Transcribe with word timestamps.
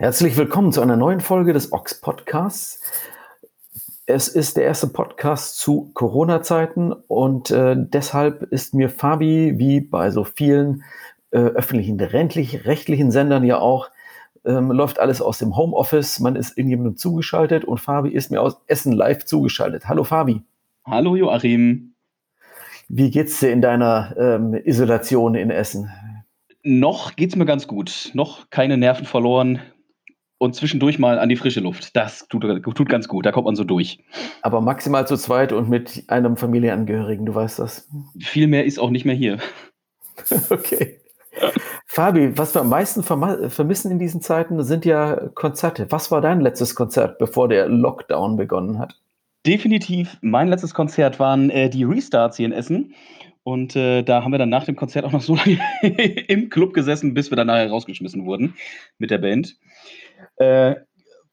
Herzlich 0.00 0.36
willkommen 0.36 0.70
zu 0.70 0.80
einer 0.80 0.96
neuen 0.96 1.18
Folge 1.18 1.52
des 1.52 1.72
Ox 1.72 2.00
Podcasts. 2.00 2.80
Es 4.06 4.28
ist 4.28 4.56
der 4.56 4.62
erste 4.62 4.86
Podcast 4.86 5.58
zu 5.58 5.90
Corona-Zeiten 5.92 6.92
und 6.92 7.50
äh, 7.50 7.74
deshalb 7.76 8.44
ist 8.52 8.74
mir 8.74 8.90
Fabi, 8.90 9.58
wie 9.58 9.80
bei 9.80 10.12
so 10.12 10.22
vielen 10.22 10.84
äh, 11.32 11.38
öffentlichen, 11.38 11.98
rechtlichen 11.98 13.10
Sendern 13.10 13.42
ja 13.42 13.58
auch, 13.58 13.90
ähm, 14.44 14.70
läuft 14.70 15.00
alles 15.00 15.20
aus 15.20 15.38
dem 15.38 15.56
Homeoffice. 15.56 16.20
Man 16.20 16.36
ist 16.36 16.56
irgendjemandem 16.56 16.96
zugeschaltet 16.96 17.64
und 17.64 17.80
Fabi 17.80 18.10
ist 18.10 18.30
mir 18.30 18.40
aus 18.40 18.56
Essen 18.68 18.92
live 18.92 19.24
zugeschaltet. 19.24 19.88
Hallo 19.88 20.04
Fabi. 20.04 20.42
Hallo 20.86 21.16
Joachim. 21.16 21.94
Wie 22.88 23.10
geht's 23.10 23.40
dir 23.40 23.50
in 23.50 23.62
deiner 23.62 24.14
ähm, 24.16 24.54
Isolation 24.54 25.34
in 25.34 25.50
Essen? 25.50 25.90
Noch 26.62 27.16
geht's 27.16 27.34
mir 27.34 27.46
ganz 27.46 27.66
gut. 27.66 28.12
Noch 28.14 28.48
keine 28.50 28.76
Nerven 28.76 29.04
verloren 29.04 29.60
und 30.38 30.54
zwischendurch 30.54 30.98
mal 30.98 31.18
an 31.18 31.28
die 31.28 31.36
frische 31.36 31.60
Luft. 31.60 31.96
Das 31.96 32.26
tut, 32.28 32.42
tut 32.62 32.88
ganz 32.88 33.08
gut, 33.08 33.26
da 33.26 33.32
kommt 33.32 33.46
man 33.46 33.56
so 33.56 33.64
durch. 33.64 33.98
Aber 34.42 34.60
maximal 34.60 35.06
zu 35.06 35.16
zweit 35.16 35.52
und 35.52 35.68
mit 35.68 36.04
einem 36.08 36.36
Familienangehörigen, 36.36 37.26
du 37.26 37.34
weißt 37.34 37.58
das. 37.58 37.88
Viel 38.20 38.46
mehr 38.46 38.64
ist 38.64 38.78
auch 38.78 38.90
nicht 38.90 39.04
mehr 39.04 39.16
hier. 39.16 39.38
okay. 40.50 41.00
Fabi, 41.86 42.36
was 42.36 42.54
wir 42.54 42.60
am 42.60 42.68
meisten 42.68 43.02
vermissen 43.02 43.90
in 43.90 43.98
diesen 43.98 44.20
Zeiten 44.20 44.62
sind 44.62 44.84
ja 44.84 45.28
Konzerte. 45.34 45.86
Was 45.90 46.10
war 46.10 46.20
dein 46.20 46.40
letztes 46.40 46.74
Konzert, 46.74 47.18
bevor 47.18 47.48
der 47.48 47.68
Lockdown 47.68 48.36
begonnen 48.36 48.78
hat? 48.78 48.96
Definitiv. 49.46 50.16
Mein 50.20 50.48
letztes 50.48 50.74
Konzert 50.74 51.20
waren 51.20 51.50
äh, 51.50 51.70
die 51.70 51.84
Restarts 51.84 52.36
hier 52.36 52.46
in 52.46 52.52
Essen. 52.52 52.94
Und 53.44 53.76
äh, 53.76 54.02
da 54.02 54.22
haben 54.22 54.32
wir 54.32 54.38
dann 54.38 54.50
nach 54.50 54.64
dem 54.64 54.76
Konzert 54.76 55.04
auch 55.04 55.12
noch 55.12 55.22
so 55.22 55.36
lange 55.36 55.58
im 56.28 56.50
Club 56.50 56.74
gesessen, 56.74 57.14
bis 57.14 57.30
wir 57.30 57.36
dann 57.36 57.46
nachher 57.46 57.70
rausgeschmissen 57.70 58.26
wurden 58.26 58.54
mit 58.98 59.10
der 59.10 59.18
Band. 59.18 59.56
Äh, 60.38 60.76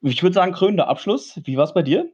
ich 0.02 0.22
würde 0.22 0.34
sagen, 0.34 0.54
krönender 0.54 0.88
Abschluss. 0.88 1.40
Wie 1.44 1.58
war 1.58 1.64
es 1.64 1.74
bei 1.74 1.82
dir? 1.82 2.12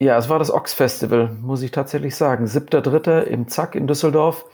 Ja, 0.00 0.16
es 0.16 0.28
war 0.28 0.38
das 0.38 0.52
Ox 0.52 0.74
Festival, 0.74 1.30
muss 1.40 1.62
ich 1.62 1.72
tatsächlich 1.72 2.14
sagen. 2.14 2.46
7.3. 2.46 3.22
im 3.22 3.48
Zack 3.48 3.74
in 3.74 3.86
Düsseldorf. 3.86 4.44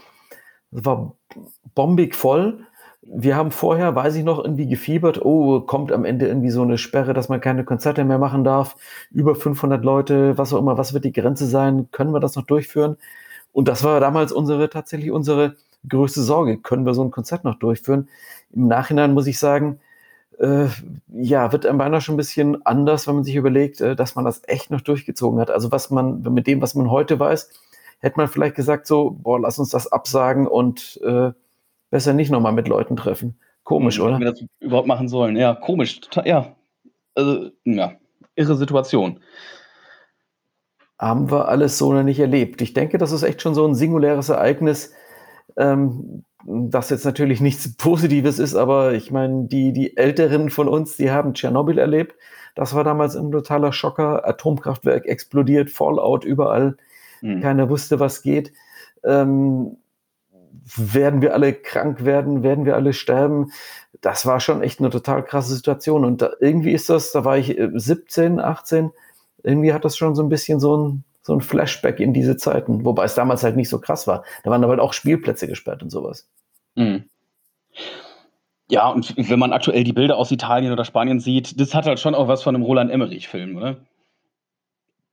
Es 0.70 0.84
war 0.84 1.16
bombig 1.74 2.14
voll. 2.14 2.66
Wir 3.02 3.36
haben 3.36 3.50
vorher, 3.50 3.94
weiß 3.94 4.14
ich 4.16 4.24
noch, 4.24 4.42
irgendwie 4.42 4.66
gefiebert, 4.66 5.22
oh, 5.22 5.60
kommt 5.60 5.92
am 5.92 6.06
Ende 6.06 6.26
irgendwie 6.26 6.50
so 6.50 6.62
eine 6.62 6.78
Sperre, 6.78 7.12
dass 7.12 7.28
man 7.28 7.42
keine 7.42 7.64
Konzerte 7.64 8.04
mehr 8.04 8.18
machen 8.18 8.44
darf. 8.44 8.76
Über 9.10 9.34
500 9.34 9.84
Leute, 9.84 10.38
was 10.38 10.54
auch 10.54 10.58
immer, 10.58 10.78
was 10.78 10.94
wird 10.94 11.04
die 11.04 11.12
Grenze 11.12 11.46
sein? 11.46 11.88
Können 11.92 12.12
wir 12.14 12.20
das 12.20 12.36
noch 12.36 12.46
durchführen? 12.46 12.96
Und 13.52 13.68
das 13.68 13.84
war 13.84 14.00
damals 14.00 14.32
unsere, 14.32 14.70
tatsächlich 14.70 15.10
unsere 15.10 15.56
größte 15.88 16.22
Sorge. 16.22 16.58
Können 16.58 16.86
wir 16.86 16.94
so 16.94 17.04
ein 17.04 17.10
Konzert 17.10 17.44
noch 17.44 17.56
durchführen? 17.56 18.08
Im 18.52 18.68
Nachhinein 18.68 19.12
muss 19.12 19.26
ich 19.26 19.38
sagen, 19.38 19.80
äh, 20.38 20.68
ja, 21.08 21.52
wird 21.52 21.66
einem 21.66 21.78
beinahe 21.78 22.00
schon 22.00 22.14
ein 22.14 22.18
bisschen 22.18 22.64
anders, 22.66 23.06
wenn 23.06 23.16
man 23.16 23.24
sich 23.24 23.36
überlegt, 23.36 23.80
äh, 23.80 23.96
dass 23.96 24.14
man 24.14 24.24
das 24.24 24.42
echt 24.46 24.70
noch 24.70 24.80
durchgezogen 24.80 25.40
hat. 25.40 25.50
Also 25.50 25.72
was 25.72 25.90
man, 25.90 26.22
mit 26.22 26.46
dem, 26.46 26.60
was 26.60 26.74
man 26.74 26.90
heute 26.90 27.18
weiß, 27.18 27.50
hätte 28.00 28.16
man 28.18 28.28
vielleicht 28.28 28.54
gesagt 28.54 28.86
so, 28.86 29.10
boah, 29.10 29.40
lass 29.40 29.58
uns 29.58 29.70
das 29.70 29.90
absagen 29.90 30.46
und 30.46 31.00
äh, 31.04 31.32
besser 31.90 32.12
nicht 32.12 32.30
nochmal 32.30 32.52
mit 32.52 32.68
Leuten 32.68 32.96
treffen. 32.96 33.38
Komisch, 33.62 33.98
oder? 33.98 34.14
Wenn 34.14 34.20
wir 34.20 34.32
das 34.32 34.44
überhaupt 34.60 34.88
machen 34.88 35.08
sollen. 35.08 35.36
Ja, 35.36 35.54
komisch. 35.54 36.00
Total, 36.00 36.26
ja. 36.26 36.56
Also, 37.14 37.50
ja, 37.64 37.92
irre 38.34 38.56
Situation. 38.56 39.20
Haben 40.98 41.30
wir 41.30 41.48
alles 41.48 41.78
so 41.78 41.92
noch 41.92 42.02
nicht 42.02 42.20
erlebt. 42.20 42.60
Ich 42.60 42.74
denke, 42.74 42.98
das 42.98 43.12
ist 43.12 43.22
echt 43.22 43.40
schon 43.40 43.54
so 43.54 43.66
ein 43.66 43.74
singuläres 43.74 44.28
Ereignis, 44.28 44.92
ähm, 45.56 46.24
das 46.46 46.90
jetzt 46.90 47.04
natürlich 47.04 47.40
nichts 47.40 47.74
Positives 47.76 48.38
ist, 48.38 48.54
aber 48.54 48.94
ich 48.94 49.10
meine, 49.10 49.46
die, 49.46 49.72
die 49.72 49.96
Älteren 49.96 50.50
von 50.50 50.68
uns, 50.68 50.96
die 50.96 51.10
haben 51.10 51.34
Tschernobyl 51.34 51.78
erlebt. 51.78 52.16
Das 52.54 52.74
war 52.74 52.84
damals 52.84 53.16
ein 53.16 53.32
totaler 53.32 53.72
Schocker. 53.72 54.26
Atomkraftwerk 54.26 55.06
explodiert, 55.06 55.70
Fallout 55.70 56.24
überall. 56.24 56.76
Mhm. 57.20 57.40
Keiner 57.40 57.68
wusste, 57.68 57.98
was 57.98 58.22
geht. 58.22 58.52
Ähm, 59.02 59.76
werden 60.76 61.20
wir 61.20 61.34
alle 61.34 61.52
krank 61.52 62.04
werden? 62.04 62.42
Werden 62.42 62.64
wir 62.64 62.76
alle 62.76 62.92
sterben? 62.92 63.50
Das 64.00 64.24
war 64.24 64.40
schon 64.40 64.62
echt 64.62 64.78
eine 64.78 64.90
total 64.90 65.24
krasse 65.24 65.54
Situation. 65.54 66.04
Und 66.04 66.22
da, 66.22 66.30
irgendwie 66.40 66.72
ist 66.72 66.88
das, 66.88 67.12
da 67.12 67.24
war 67.24 67.38
ich 67.38 67.58
17, 67.74 68.38
äh, 68.38 68.42
18, 68.42 68.90
irgendwie 69.42 69.72
hat 69.72 69.84
das 69.84 69.96
schon 69.96 70.14
so 70.14 70.22
ein 70.22 70.28
bisschen 70.28 70.60
so 70.60 70.76
ein, 70.76 71.04
so 71.24 71.32
ein 71.32 71.40
Flashback 71.40 72.00
in 72.00 72.12
diese 72.12 72.36
Zeiten, 72.36 72.84
wobei 72.84 73.04
es 73.04 73.14
damals 73.14 73.42
halt 73.42 73.56
nicht 73.56 73.70
so 73.70 73.80
krass 73.80 74.06
war. 74.06 74.24
Da 74.44 74.50
waren 74.50 74.62
aber 74.62 74.72
halt 74.72 74.80
auch 74.80 74.92
Spielplätze 74.92 75.48
gesperrt 75.48 75.82
und 75.82 75.90
sowas. 75.90 76.28
Mhm. 76.76 77.04
Ja, 78.68 78.88
und 78.88 79.14
wenn 79.16 79.38
man 79.38 79.52
aktuell 79.52 79.84
die 79.84 79.92
Bilder 79.92 80.16
aus 80.18 80.30
Italien 80.30 80.72
oder 80.72 80.84
Spanien 80.84 81.20
sieht, 81.20 81.58
das 81.58 81.74
hat 81.74 81.86
halt 81.86 81.98
schon 81.98 82.14
auch 82.14 82.28
was 82.28 82.42
von 82.42 82.54
einem 82.54 82.64
Roland 82.64 82.90
Emmerich-Film, 82.90 83.56
oder? 83.56 83.76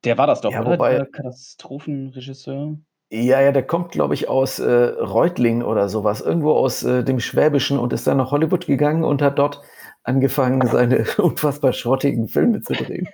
Der 0.04 0.18
war 0.18 0.26
das 0.26 0.42
doch, 0.42 0.52
ja, 0.52 0.60
oder? 0.60 0.72
Wobei, 0.72 0.96
der 0.96 1.06
Katastrophenregisseur. 1.06 2.76
Ja, 3.10 3.40
ja, 3.40 3.52
der 3.52 3.66
kommt, 3.66 3.92
glaube 3.92 4.14
ich, 4.14 4.28
aus 4.28 4.58
äh, 4.58 4.70
Reutlingen 4.70 5.62
oder 5.62 5.88
sowas, 5.88 6.20
irgendwo 6.20 6.52
aus 6.52 6.82
äh, 6.82 7.04
dem 7.04 7.20
Schwäbischen 7.20 7.78
und 7.78 7.92
ist 7.92 8.06
dann 8.06 8.18
nach 8.18 8.30
Hollywood 8.30 8.66
gegangen 8.66 9.04
und 9.04 9.22
hat 9.22 9.38
dort 9.38 9.62
angefangen, 10.02 10.66
seine 10.66 11.04
unfassbar 11.18 11.72
schrottigen 11.72 12.28
Filme 12.28 12.60
zu 12.60 12.74
drehen. 12.74 13.08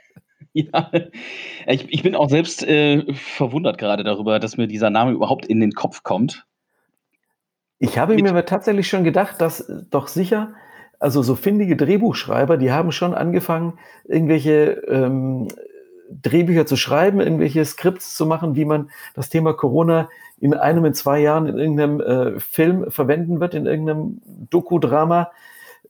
Ja, 0.54 0.90
ich, 1.66 1.92
ich 1.92 2.02
bin 2.02 2.14
auch 2.14 2.28
selbst 2.30 2.66
äh, 2.66 3.12
verwundert 3.12 3.78
gerade 3.78 4.02
darüber, 4.02 4.40
dass 4.40 4.56
mir 4.56 4.66
dieser 4.66 4.90
Name 4.90 5.12
überhaupt 5.12 5.46
in 5.46 5.60
den 5.60 5.72
Kopf 5.72 6.02
kommt. 6.02 6.46
Ich 7.78 7.98
habe 7.98 8.14
mir 8.14 8.30
aber 8.30 8.44
tatsächlich 8.44 8.88
schon 8.88 9.04
gedacht, 9.04 9.40
dass 9.40 9.70
doch 9.90 10.08
sicher, 10.08 10.54
also 10.98 11.22
so 11.22 11.36
findige 11.36 11.76
Drehbuchschreiber, 11.76 12.56
die 12.56 12.72
haben 12.72 12.90
schon 12.90 13.14
angefangen, 13.14 13.78
irgendwelche 14.04 14.82
ähm, 14.88 15.48
Drehbücher 16.10 16.66
zu 16.66 16.76
schreiben, 16.76 17.20
irgendwelche 17.20 17.64
Skripts 17.64 18.16
zu 18.16 18.26
machen, 18.26 18.56
wie 18.56 18.64
man 18.64 18.90
das 19.14 19.28
Thema 19.28 19.52
Corona 19.52 20.08
in 20.40 20.54
einem, 20.54 20.84
in 20.86 20.94
zwei 20.94 21.20
Jahren 21.20 21.46
in 21.46 21.58
irgendeinem 21.58 22.00
äh, 22.00 22.40
Film 22.40 22.90
verwenden 22.90 23.38
wird, 23.40 23.54
in 23.54 23.66
irgendeinem 23.66 24.20
Doku-Drama 24.50 25.30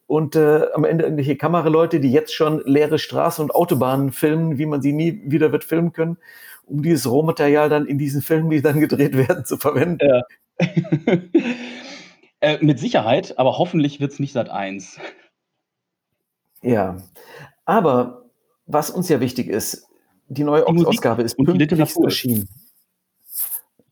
und 0.08 0.36
äh, 0.36 0.62
am 0.72 0.84
Ende 0.84 1.04
irgendwelche 1.04 1.36
Kameraleute, 1.36 2.00
die 2.00 2.10
jetzt 2.10 2.34
schon 2.34 2.62
leere 2.64 2.98
Straßen 2.98 3.44
und 3.44 3.54
Autobahnen 3.54 4.10
filmen, 4.10 4.56
wie 4.56 4.64
man 4.64 4.80
sie 4.80 4.94
nie 4.94 5.20
wieder 5.26 5.52
wird 5.52 5.64
filmen 5.64 5.92
können, 5.92 6.16
um 6.64 6.82
dieses 6.82 7.08
Rohmaterial 7.10 7.68
dann 7.68 7.86
in 7.86 7.98
diesen 7.98 8.22
Filmen, 8.22 8.48
die 8.48 8.62
dann 8.62 8.80
gedreht 8.80 9.14
werden, 9.16 9.44
zu 9.44 9.58
verwenden. 9.58 10.08
Ja. 10.08 10.22
äh, 12.40 12.58
mit 12.64 12.78
Sicherheit, 12.78 13.38
aber 13.38 13.58
hoffentlich 13.58 14.00
wird 14.00 14.12
es 14.12 14.18
nicht 14.18 14.32
seit 14.32 14.48
eins. 14.48 14.98
Ja, 16.62 16.96
aber 17.66 18.24
was 18.64 18.88
uns 18.88 19.10
ja 19.10 19.20
wichtig 19.20 19.48
ist, 19.48 19.88
die 20.28 20.42
neue 20.42 20.66
Ausgabe 20.66 21.22
ist 21.22 21.36
pünktlich 21.36 21.96
erschienen. 22.02 22.48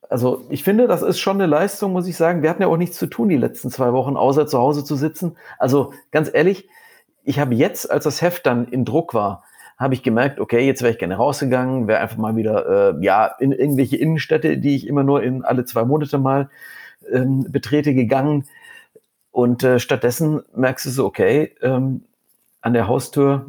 Also 0.08 0.44
ich 0.50 0.62
finde, 0.62 0.86
das 0.86 1.02
ist 1.02 1.18
schon 1.18 1.36
eine 1.36 1.46
Leistung, 1.46 1.92
muss 1.92 2.06
ich 2.06 2.16
sagen. 2.16 2.42
Wir 2.42 2.50
hatten 2.50 2.62
ja 2.62 2.68
auch 2.68 2.76
nichts 2.76 2.96
zu 2.96 3.06
tun 3.06 3.28
die 3.28 3.36
letzten 3.36 3.70
zwei 3.70 3.92
Wochen, 3.92 4.16
außer 4.16 4.46
zu 4.46 4.58
Hause 4.58 4.84
zu 4.84 4.96
sitzen. 4.96 5.36
Also 5.58 5.92
ganz 6.12 6.30
ehrlich, 6.32 6.68
ich 7.24 7.38
habe 7.38 7.54
jetzt, 7.54 7.90
als 7.90 8.04
das 8.04 8.22
Heft 8.22 8.46
dann 8.46 8.68
in 8.68 8.84
Druck 8.84 9.14
war, 9.14 9.44
habe 9.76 9.94
ich 9.94 10.02
gemerkt, 10.02 10.40
okay, 10.40 10.66
jetzt 10.66 10.82
wäre 10.82 10.92
ich 10.92 10.98
gerne 10.98 11.16
rausgegangen, 11.16 11.86
wäre 11.86 12.00
einfach 12.00 12.16
mal 12.16 12.36
wieder 12.36 12.94
äh, 12.96 13.04
ja 13.04 13.26
in 13.38 13.52
irgendwelche 13.52 13.96
Innenstädte, 13.96 14.58
die 14.58 14.76
ich 14.76 14.86
immer 14.86 15.02
nur 15.02 15.22
in 15.22 15.44
alle 15.44 15.64
zwei 15.64 15.84
Monate 15.84 16.18
mal 16.18 16.48
ähm, 17.12 17.46
betrete, 17.50 17.92
gegangen. 17.94 18.46
Und 19.32 19.64
äh, 19.64 19.78
stattdessen 19.78 20.42
merkst 20.54 20.86
du 20.86 20.90
so, 20.90 21.04
okay, 21.04 21.54
ähm, 21.60 22.04
an 22.62 22.72
der 22.72 22.88
Haustür 22.88 23.46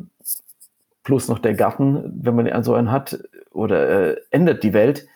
plus 1.03 1.29
noch 1.29 1.39
der 1.39 1.53
Garten, 1.53 2.19
wenn 2.21 2.35
man 2.35 2.63
so 2.63 2.73
einen 2.73 2.91
hat, 2.91 3.19
oder 3.51 4.11
äh, 4.11 4.17
ändert 4.29 4.63
die 4.63 4.73
Welt. 4.73 5.07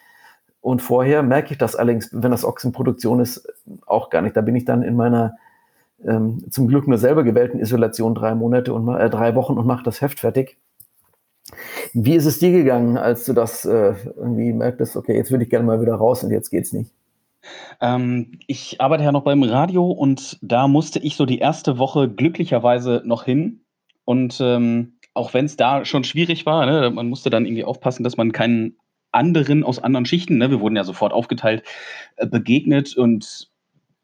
Und 0.61 0.81
vorher 0.81 1.23
merke 1.23 1.51
ich 1.51 1.57
das 1.57 1.75
allerdings, 1.75 2.09
wenn 2.11 2.31
das 2.31 2.45
Ochsenproduktion 2.45 3.19
ist, 3.19 3.47
auch 3.87 4.09
gar 4.09 4.21
nicht. 4.21 4.37
Da 4.37 4.41
bin 4.41 4.55
ich 4.55 4.65
dann 4.65 4.83
in 4.83 4.95
meiner 4.95 5.35
ähm, 6.05 6.45
zum 6.49 6.67
Glück 6.67 6.87
nur 6.87 6.97
selber 6.97 7.23
gewählten 7.23 7.59
Isolation 7.59 8.15
drei 8.15 8.35
Monate 8.35 8.73
und 8.73 8.87
äh, 8.87 9.09
drei 9.09 9.35
Wochen 9.35 9.57
und 9.57 9.65
mache 9.65 9.83
das 9.83 10.01
Heft 10.01 10.19
fertig. 10.19 10.57
Wie 11.93 12.15
ist 12.15 12.25
es 12.25 12.39
dir 12.39 12.51
gegangen, 12.51 12.97
als 12.97 13.25
du 13.25 13.33
das 13.33 13.65
äh, 13.65 13.93
irgendwie 14.15 14.53
merktest, 14.53 14.95
okay, 14.95 15.15
jetzt 15.15 15.31
würde 15.31 15.43
ich 15.43 15.49
gerne 15.49 15.65
mal 15.65 15.81
wieder 15.81 15.95
raus 15.95 16.23
und 16.23 16.31
jetzt 16.31 16.49
geht's 16.49 16.73
nicht? 16.73 16.91
Ähm, 17.81 18.39
ich 18.47 18.79
arbeite 18.79 19.03
ja 19.03 19.11
noch 19.11 19.23
beim 19.23 19.43
Radio 19.43 19.89
und 19.89 20.37
da 20.41 20.67
musste 20.67 20.99
ich 20.99 21.15
so 21.15 21.25
die 21.25 21.39
erste 21.39 21.77
Woche 21.77 22.09
glücklicherweise 22.09 23.01
noch 23.03 23.23
hin. 23.23 23.61
Und 24.05 24.39
ähm, 24.41 24.93
auch 25.13 25.33
wenn 25.33 25.45
es 25.45 25.57
da 25.57 25.83
schon 25.85 26.03
schwierig 26.03 26.45
war, 26.45 26.65
ne, 26.65 26.91
man 26.91 27.09
musste 27.09 27.29
dann 27.29 27.45
irgendwie 27.45 27.65
aufpassen, 27.65 28.03
dass 28.03 28.17
man 28.17 28.31
keinen 28.31 28.77
anderen 29.11 29.63
aus 29.63 29.79
anderen 29.79 30.05
Schichten, 30.05 30.37
ne, 30.37 30.49
wir 30.49 30.59
wurden 30.59 30.75
ja 30.75 30.83
sofort 30.83 31.13
aufgeteilt, 31.13 31.63
äh, 32.17 32.27
begegnet 32.27 32.95
und 32.95 33.49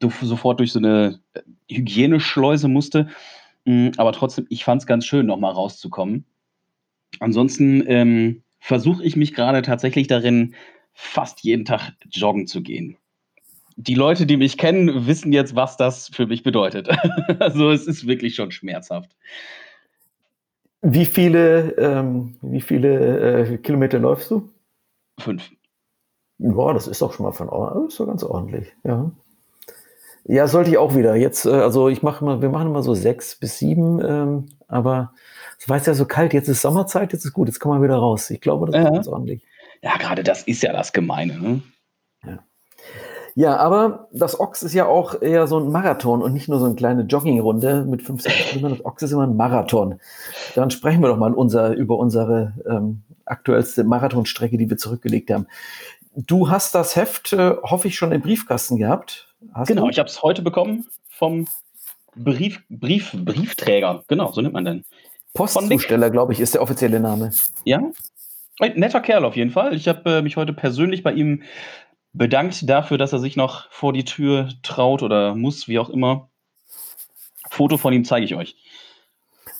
du 0.00 0.10
sofort 0.22 0.60
durch 0.60 0.72
so 0.72 0.78
eine 0.78 1.20
äh, 1.34 1.40
Hygieneschleuse 1.70 2.68
musste. 2.68 3.08
Mm, 3.64 3.88
aber 3.96 4.12
trotzdem, 4.12 4.46
ich 4.48 4.64
fand 4.64 4.82
es 4.82 4.86
ganz 4.86 5.06
schön, 5.06 5.26
noch 5.26 5.38
mal 5.38 5.50
rauszukommen. 5.50 6.24
Ansonsten 7.20 7.84
ähm, 7.86 8.42
versuche 8.60 9.04
ich 9.04 9.16
mich 9.16 9.34
gerade 9.34 9.62
tatsächlich 9.62 10.06
darin, 10.06 10.54
fast 10.92 11.42
jeden 11.42 11.64
Tag 11.64 11.92
joggen 12.10 12.46
zu 12.46 12.62
gehen. 12.62 12.96
Die 13.76 13.94
Leute, 13.94 14.26
die 14.26 14.36
mich 14.36 14.58
kennen, 14.58 15.06
wissen 15.06 15.32
jetzt, 15.32 15.54
was 15.54 15.76
das 15.76 16.10
für 16.12 16.26
mich 16.26 16.42
bedeutet. 16.42 16.88
also 17.38 17.70
es 17.70 17.86
ist 17.86 18.06
wirklich 18.06 18.34
schon 18.34 18.50
schmerzhaft. 18.50 19.14
Wie 20.82 21.06
viele, 21.06 21.76
ähm, 21.78 22.36
wie 22.42 22.60
viele 22.60 23.52
äh, 23.52 23.58
Kilometer 23.58 23.98
läufst 23.98 24.30
du? 24.30 24.48
Fünf. 25.18 25.50
Boah, 26.38 26.72
das 26.72 26.86
ist 26.86 27.02
doch 27.02 27.12
schon 27.12 27.26
mal 27.26 27.32
von, 27.32 27.48
ist 27.88 27.98
doch 27.98 28.06
ganz 28.06 28.22
ordentlich, 28.22 28.72
ja. 28.84 29.10
Ja, 30.24 30.46
sollte 30.46 30.70
ich 30.70 30.78
auch 30.78 30.94
wieder. 30.94 31.16
Jetzt, 31.16 31.46
äh, 31.46 31.50
also 31.50 31.88
ich 31.88 32.02
mache 32.02 32.24
mal, 32.24 32.42
wir 32.42 32.50
machen 32.50 32.68
immer 32.68 32.82
so 32.82 32.94
sechs 32.94 33.34
bis 33.34 33.58
sieben, 33.58 34.00
ähm, 34.04 34.46
aber 34.68 35.14
es 35.58 35.68
war 35.68 35.78
ja 35.78 35.94
so 35.94 36.04
kalt, 36.04 36.34
jetzt 36.34 36.48
ist 36.48 36.60
Sommerzeit, 36.60 37.12
jetzt 37.12 37.24
ist 37.24 37.32
gut, 37.32 37.48
jetzt 37.48 37.60
kommen 37.60 37.80
wir 37.80 37.84
wieder 37.84 37.96
raus. 37.96 38.30
Ich 38.30 38.40
glaube, 38.40 38.70
das 38.70 38.84
ist 38.84 38.92
ganz 38.92 39.08
ordentlich. 39.08 39.42
Ja, 39.82 39.96
gerade 39.96 40.22
das 40.22 40.42
ist 40.42 40.62
ja 40.62 40.72
das 40.72 40.92
Gemeine, 40.92 41.38
ne? 41.38 41.62
Ja. 43.38 43.56
Aber 43.56 44.08
das 44.12 44.40
Ochs 44.40 44.64
ist 44.64 44.74
ja 44.74 44.86
auch 44.86 45.22
eher 45.22 45.46
so 45.46 45.60
ein 45.60 45.70
Marathon 45.70 46.22
und 46.22 46.32
nicht 46.32 46.48
nur 46.48 46.58
so 46.58 46.66
eine 46.66 46.74
kleine 46.74 47.02
Joggingrunde 47.02 47.84
mit 47.84 48.02
15 48.02 48.32
Kilometern. 48.32 48.78
Das 48.78 48.84
Ochs 48.84 49.02
ist 49.02 49.12
immer 49.12 49.28
ein 49.28 49.36
Marathon. 49.36 50.00
Dann 50.56 50.72
sprechen 50.72 51.00
wir 51.02 51.08
doch 51.08 51.16
mal 51.16 51.32
unser, 51.32 51.72
über 51.74 51.98
unsere 51.98 52.54
ähm, 52.68 53.02
aktuellste 53.24 53.84
Marathonstrecke, 53.84 54.58
die 54.58 54.68
wir 54.68 54.76
zurückgelegt 54.76 55.30
haben. 55.30 55.46
Du 56.16 56.50
hast 56.50 56.74
das 56.74 56.96
Heft, 56.96 57.32
äh, 57.32 57.54
hoffe 57.62 57.86
ich, 57.86 57.96
schon 57.96 58.10
im 58.10 58.22
Briefkasten 58.22 58.76
gehabt. 58.76 59.28
Hast 59.54 59.68
genau, 59.68 59.84
du? 59.84 59.90
ich 59.90 60.00
habe 60.00 60.08
es 60.08 60.20
heute 60.20 60.42
bekommen 60.42 60.86
vom 61.08 61.46
Brief, 62.16 62.60
Brief, 62.68 63.12
Briefträger. 63.14 64.02
Genau, 64.08 64.32
so 64.32 64.40
nennt 64.40 64.54
man 64.54 64.64
den. 64.64 64.84
Postzusteller, 65.34 66.10
glaube 66.10 66.32
ich, 66.32 66.40
ist 66.40 66.54
der 66.54 66.62
offizielle 66.62 66.98
Name. 66.98 67.30
Ja, 67.62 67.80
ein 68.58 68.72
netter 68.74 69.00
Kerl 69.00 69.24
auf 69.24 69.36
jeden 69.36 69.52
Fall. 69.52 69.74
Ich 69.74 69.86
habe 69.86 70.10
äh, 70.10 70.22
mich 70.22 70.36
heute 70.36 70.52
persönlich 70.52 71.04
bei 71.04 71.12
ihm 71.12 71.42
bedankt 72.12 72.68
dafür, 72.68 72.98
dass 72.98 73.12
er 73.12 73.18
sich 73.18 73.36
noch 73.36 73.70
vor 73.70 73.92
die 73.92 74.04
Tür 74.04 74.48
traut 74.62 75.02
oder 75.02 75.34
muss, 75.34 75.68
wie 75.68 75.78
auch 75.78 75.90
immer. 75.90 76.30
Foto 77.50 77.76
von 77.76 77.92
ihm 77.92 78.04
zeige 78.04 78.24
ich 78.24 78.34
euch. 78.34 78.56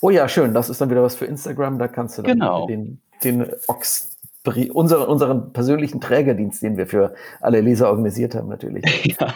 Oh 0.00 0.10
ja, 0.10 0.28
schön. 0.28 0.54
Das 0.54 0.70
ist 0.70 0.80
dann 0.80 0.90
wieder 0.90 1.02
was 1.02 1.16
für 1.16 1.24
Instagram. 1.24 1.78
Da 1.78 1.88
kannst 1.88 2.18
du 2.18 2.22
dann 2.22 2.38
genau. 2.38 2.66
den, 2.66 3.00
den 3.24 3.50
Ochs, 3.66 4.16
unseren, 4.72 5.08
unseren 5.08 5.52
persönlichen 5.52 6.00
Trägerdienst, 6.00 6.62
den 6.62 6.76
wir 6.76 6.86
für 6.86 7.14
alle 7.40 7.60
Leser 7.60 7.88
organisiert 7.88 8.34
haben, 8.34 8.48
natürlich. 8.48 8.84
ja, 9.20 9.34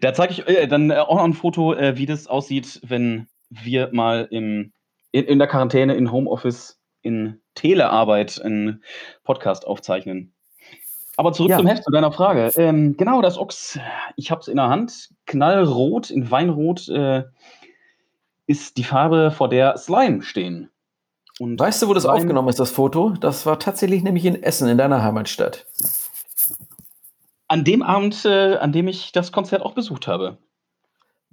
da 0.00 0.14
zeige 0.14 0.32
ich 0.32 0.48
äh, 0.48 0.66
dann 0.66 0.92
auch 0.92 1.16
noch 1.16 1.24
ein 1.24 1.32
Foto, 1.32 1.74
äh, 1.74 1.96
wie 1.96 2.06
das 2.06 2.26
aussieht, 2.26 2.80
wenn 2.86 3.28
wir 3.48 3.90
mal 3.92 4.28
im, 4.30 4.72
in, 5.10 5.24
in 5.24 5.38
der 5.38 5.48
Quarantäne, 5.48 5.94
in 5.94 6.12
Homeoffice, 6.12 6.80
in 7.02 7.40
Telearbeit 7.54 8.40
einen 8.42 8.82
Podcast 9.22 9.66
aufzeichnen. 9.66 10.33
Aber 11.16 11.32
zurück 11.32 11.50
ja. 11.50 11.58
zum 11.58 11.66
Heft 11.66 11.84
zu 11.84 11.90
deiner 11.90 12.12
Frage. 12.12 12.50
Ähm, 12.56 12.96
genau, 12.96 13.22
das 13.22 13.38
Ochs, 13.38 13.78
ich 14.16 14.30
habe 14.30 14.40
es 14.40 14.48
in 14.48 14.56
der 14.56 14.68
Hand. 14.68 15.10
Knallrot, 15.26 16.10
in 16.10 16.30
Weinrot 16.30 16.88
äh, 16.88 17.24
ist 18.46 18.76
die 18.76 18.84
Farbe, 18.84 19.30
vor 19.30 19.48
der 19.48 19.76
Slime 19.76 20.22
stehen. 20.22 20.70
Und 21.38 21.58
weißt 21.58 21.82
du, 21.82 21.88
wo 21.88 21.94
das 21.94 22.04
Slime 22.04 22.16
aufgenommen 22.16 22.48
ist, 22.48 22.60
das 22.60 22.70
Foto? 22.70 23.10
Das 23.20 23.46
war 23.46 23.58
tatsächlich 23.58 24.02
nämlich 24.02 24.24
in 24.24 24.42
Essen, 24.42 24.68
in 24.68 24.78
deiner 24.78 25.02
Heimatstadt. 25.02 25.66
An 27.48 27.64
dem 27.64 27.82
Abend, 27.82 28.24
äh, 28.24 28.56
an 28.56 28.72
dem 28.72 28.88
ich 28.88 29.12
das 29.12 29.32
Konzert 29.32 29.62
auch 29.62 29.74
besucht 29.74 30.06
habe. 30.06 30.38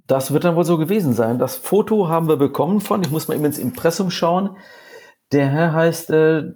Das 0.06 0.32
wird 0.32 0.44
dann 0.44 0.56
wohl 0.56 0.64
so 0.64 0.78
gewesen 0.78 1.12
sein. 1.12 1.38
Das 1.38 1.56
Foto 1.56 2.08
haben 2.08 2.28
wir 2.28 2.36
bekommen 2.36 2.80
von, 2.80 3.02
ich 3.02 3.10
muss 3.10 3.28
mal 3.28 3.34
eben 3.34 3.44
ins 3.44 3.58
Impressum 3.58 4.10
schauen. 4.10 4.56
Der 5.30 5.48
Herr 5.48 5.72
heißt 5.72 6.10
äh, 6.10 6.52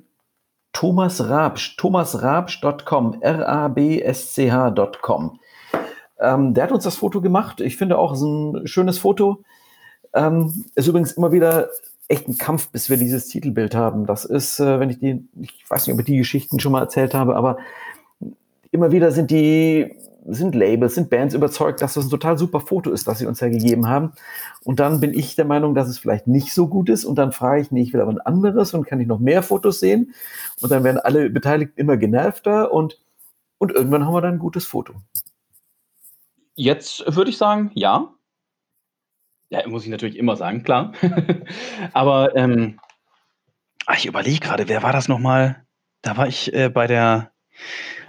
Thomas 0.77 1.27
Rabsch, 1.27 1.77
thomasrabsch.com, 1.79 3.23
R-A-B-S-C-H.com. 3.23 5.41
Ähm, 6.21 6.53
der 6.53 6.65
hat 6.65 6.73
uns 6.73 6.85
das 6.85 6.97
Foto 6.97 7.23
gemacht. 7.23 7.63
Ich 7.63 7.79
finde 7.79 7.97
auch, 7.97 8.13
es 8.13 8.19
ist 8.19 8.27
ein 8.27 8.67
schönes 8.67 8.99
Foto. 8.99 9.43
Ähm, 10.13 10.67
ist 10.75 10.87
übrigens 10.87 11.13
immer 11.13 11.33
wieder 11.33 11.71
echt 12.09 12.29
ein 12.29 12.37
Kampf, 12.37 12.69
bis 12.73 12.91
wir 12.91 12.99
dieses 12.99 13.29
Titelbild 13.29 13.75
haben. 13.75 14.05
Das 14.05 14.27
ist, 14.27 14.61
äh, 14.61 14.79
wenn 14.79 14.91
ich 14.91 14.99
die, 14.99 15.27
ich 15.41 15.65
weiß 15.67 15.87
nicht, 15.87 15.95
ob 15.95 16.01
ich 16.01 16.07
die 16.07 16.19
Geschichten 16.19 16.61
schon 16.61 16.73
mal 16.73 16.83
erzählt 16.83 17.15
habe, 17.15 17.37
aber 17.37 17.57
immer 18.71 18.93
wieder 18.93 19.13
sind 19.13 19.31
die 19.31 19.97
sind 20.29 20.55
Labels, 20.55 20.95
sind 20.95 21.11
Bands 21.11 21.35
überzeugt, 21.35 21.81
dass 21.83 21.95
das 21.95 22.07
ein 22.07 22.11
total 22.11 22.37
super 22.39 22.61
Foto 22.61 22.91
ist, 22.91 23.07
was 23.07 23.19
sie 23.19 23.27
uns 23.27 23.41
ja 23.41 23.49
gegeben 23.49 23.89
haben. 23.89 24.13
Und 24.65 24.81
dann 24.81 25.01
bin 25.01 25.15
ich 25.15 25.37
der 25.37 25.45
Meinung, 25.45 25.75
dass 25.75 25.89
es 25.89 25.99
vielleicht 25.99 26.27
nicht 26.27 26.53
so 26.53 26.69
gut 26.69 26.89
ist. 26.89 27.05
Und 27.05 27.17
dann 27.17 27.33
frage 27.33 27.63
ich, 27.63 27.71
nee, 27.71 27.83
ich 27.83 27.93
will 27.93 28.01
aber 28.01 28.13
ein 28.13 28.21
anderes 28.21 28.75
und 28.75 28.87
kann 28.87 29.01
ich 29.01 29.07
noch 29.07 29.21
mehr 29.21 29.43
Fotos 29.43 29.81
sehen? 29.81 30.15
Und 30.61 30.71
dann 30.71 30.85
werden 30.85 30.99
alle 30.99 31.31
Beteiligten 31.31 31.81
immer 31.81 31.97
genervter 31.97 32.73
und, 32.73 32.99
und 33.59 33.73
irgendwann 33.73 34.05
haben 34.05 34.15
wir 34.15 34.21
dann 34.21 34.35
ein 34.35 34.41
gutes 34.41 34.67
Foto. 34.67 34.95
Jetzt 36.55 37.05
würde 37.15 37.31
ich 37.31 37.39
sagen, 37.39 37.71
ja. 37.75 38.13
Ja, 39.51 39.67
muss 39.69 39.85
ich 39.85 39.91
natürlich 39.91 40.17
immer 40.17 40.37
sagen, 40.37 40.65
klar. 40.65 40.93
aber 41.93 42.35
ähm, 42.35 42.81
ah, 43.87 43.95
ich 43.97 44.07
überlege 44.07 44.41
gerade, 44.41 44.69
wer 44.69 44.83
war 44.83 44.93
das 44.93 45.07
nochmal? 45.07 45.65
Da 46.03 46.17
war 46.17 46.27
ich 46.27 46.53
äh, 46.53 46.69
bei 46.69 46.87
der 46.87 47.31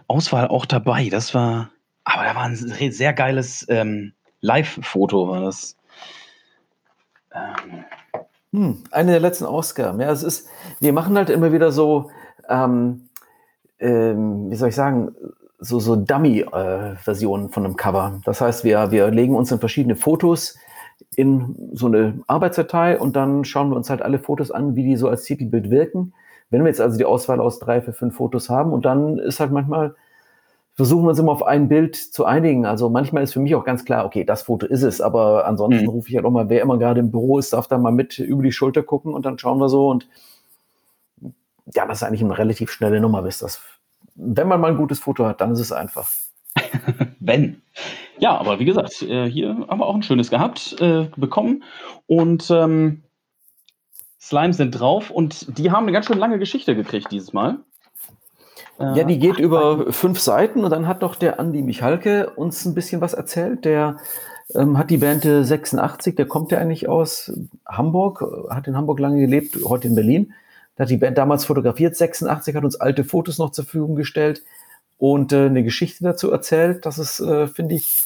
Auswahl 0.07 0.47
auch 0.47 0.65
dabei. 0.65 1.09
Das 1.09 1.33
war, 1.35 1.69
aber 2.07 2.23
da 2.23 2.35
war 2.35 2.43
ein 2.43 2.55
sehr 2.55 3.13
geiles 3.13 3.65
ähm, 3.69 4.13
Live-Foto, 4.39 5.27
war 5.27 5.41
das. 5.41 5.75
Ähm. 7.33 7.83
Hm, 8.53 8.83
eine 8.91 9.11
der 9.11 9.19
letzten 9.19 9.45
Ausgaben. 9.45 9.99
Ja, 9.99 10.09
es 10.09 10.23
ist, 10.23 10.47
wir 10.79 10.93
machen 10.93 11.17
halt 11.17 11.29
immer 11.29 11.51
wieder 11.51 11.71
so, 11.71 12.09
ähm, 12.47 13.09
ähm, 13.79 14.49
wie 14.49 14.55
soll 14.55 14.69
ich 14.69 14.75
sagen, 14.75 15.13
so, 15.59 15.79
so 15.79 15.97
Dummy-Versionen 15.97 17.47
äh, 17.47 17.49
von 17.49 17.65
einem 17.65 17.75
Cover. 17.75 18.21
Das 18.23 18.39
heißt, 18.39 18.63
wir, 18.63 18.91
wir 18.91 19.11
legen 19.11 19.35
uns 19.35 19.51
in 19.51 19.59
verschiedene 19.59 19.97
Fotos 19.97 20.57
in 21.15 21.71
so 21.73 21.87
eine 21.87 22.21
Arbeitsdatei 22.27 22.97
und 22.97 23.15
dann 23.17 23.43
schauen 23.43 23.69
wir 23.69 23.75
uns 23.75 23.89
halt 23.89 24.01
alle 24.01 24.19
Fotos 24.19 24.49
an, 24.51 24.75
wie 24.75 24.83
die 24.83 24.95
so 24.95 25.09
als 25.09 25.23
Titelbild 25.23 25.69
wirken. 25.69 26.13
Wenn 26.49 26.63
wir 26.63 26.69
jetzt 26.69 26.79
also 26.79 26.97
die 26.97 27.05
Auswahl 27.05 27.41
aus 27.41 27.59
drei, 27.59 27.81
für 27.81 27.91
fünf 27.91 28.15
Fotos 28.15 28.49
haben 28.49 28.71
und 28.71 28.85
dann 28.85 29.19
ist 29.19 29.41
halt 29.41 29.51
manchmal 29.51 29.95
versuchen 30.77 31.05
wir 31.05 31.09
uns 31.09 31.19
immer 31.19 31.31
auf 31.31 31.43
ein 31.43 31.67
Bild 31.67 31.95
zu 31.95 32.23
einigen. 32.23 32.65
Also 32.65 32.89
manchmal 32.89 33.23
ist 33.23 33.33
für 33.33 33.39
mich 33.39 33.55
auch 33.55 33.65
ganz 33.65 33.83
klar, 33.83 34.05
okay, 34.05 34.23
das 34.23 34.43
Foto 34.43 34.67
ist 34.67 34.83
es, 34.83 35.01
aber 35.01 35.47
ansonsten 35.47 35.83
mhm. 35.83 35.89
rufe 35.89 36.09
ich 36.09 36.15
halt 36.15 36.25
auch 36.25 36.31
mal, 36.31 36.49
wer 36.49 36.61
immer 36.61 36.77
gerade 36.77 36.99
im 36.99 37.09
Büro 37.11 37.39
ist, 37.39 37.51
darf 37.51 37.67
da 37.67 37.79
mal 37.79 37.91
mit 37.91 38.19
über 38.19 38.43
die 38.43 38.51
Schulter 38.51 38.83
gucken 38.83 39.13
und 39.13 39.25
dann 39.25 39.39
schauen 39.39 39.57
wir 39.57 39.69
so 39.69 39.89
und 39.89 40.07
ja, 41.73 41.85
das 41.87 41.97
ist 41.97 42.03
eigentlich 42.03 42.23
eine 42.23 42.37
relativ 42.37 42.71
schnelle 42.71 43.01
Nummer, 43.01 43.23
bis 43.23 43.39
das, 43.39 43.61
wenn 44.15 44.47
man 44.47 44.61
mal 44.61 44.71
ein 44.71 44.77
gutes 44.77 44.99
Foto 44.99 45.25
hat, 45.25 45.41
dann 45.41 45.51
ist 45.51 45.59
es 45.59 45.71
einfach. 45.71 46.07
wenn. 47.19 47.61
Ja, 48.19 48.37
aber 48.37 48.59
wie 48.59 48.65
gesagt, 48.65 49.01
äh, 49.01 49.29
hier 49.29 49.49
haben 49.67 49.79
wir 49.79 49.85
auch 49.85 49.95
ein 49.95 50.03
schönes 50.03 50.29
gehabt, 50.29 50.79
äh, 50.79 51.07
bekommen 51.17 51.63
und 52.05 52.49
ähm, 52.51 53.03
Slimes 54.19 54.57
sind 54.57 54.71
drauf 54.71 55.09
und 55.09 55.57
die 55.57 55.71
haben 55.71 55.83
eine 55.83 55.91
ganz 55.91 56.05
schön 56.05 56.17
lange 56.17 56.39
Geschichte 56.39 56.75
gekriegt 56.75 57.11
dieses 57.11 57.33
Mal. 57.33 57.59
Ja, 58.79 59.03
die 59.03 59.17
geht 59.17 59.39
über 59.39 59.91
fünf 59.91 60.19
Seiten 60.19 60.63
und 60.63 60.69
dann 60.69 60.87
hat 60.87 61.01
doch 61.01 61.15
der 61.15 61.39
Andi 61.39 61.63
Michalke 61.63 62.29
uns 62.31 62.63
ein 62.65 62.75
bisschen 62.75 63.01
was 63.01 63.13
erzählt. 63.13 63.65
Der 63.65 63.97
ähm, 64.53 64.77
hat 64.77 64.91
die 64.91 64.97
Band 64.97 65.23
86, 65.23 66.15
der 66.15 66.27
kommt 66.27 66.51
ja 66.51 66.59
eigentlich 66.59 66.87
aus 66.87 67.33
Hamburg, 67.65 68.23
hat 68.49 68.67
in 68.67 68.77
Hamburg 68.77 68.99
lange 68.99 69.19
gelebt, 69.19 69.57
heute 69.65 69.87
in 69.87 69.95
Berlin. 69.95 70.33
Der 70.77 70.83
hat 70.83 70.91
die 70.91 70.97
Band 70.97 71.17
damals 71.17 71.45
fotografiert, 71.45 71.95
86, 71.95 72.55
hat 72.55 72.63
uns 72.63 72.79
alte 72.79 73.03
Fotos 73.03 73.39
noch 73.39 73.51
zur 73.51 73.65
Verfügung 73.65 73.95
gestellt 73.95 74.43
und 74.99 75.33
äh, 75.33 75.47
eine 75.47 75.63
Geschichte 75.63 76.03
dazu 76.03 76.31
erzählt. 76.31 76.85
Das 76.85 76.99
ist, 76.99 77.19
äh, 77.19 77.47
finde 77.47 77.75
ich, 77.75 78.05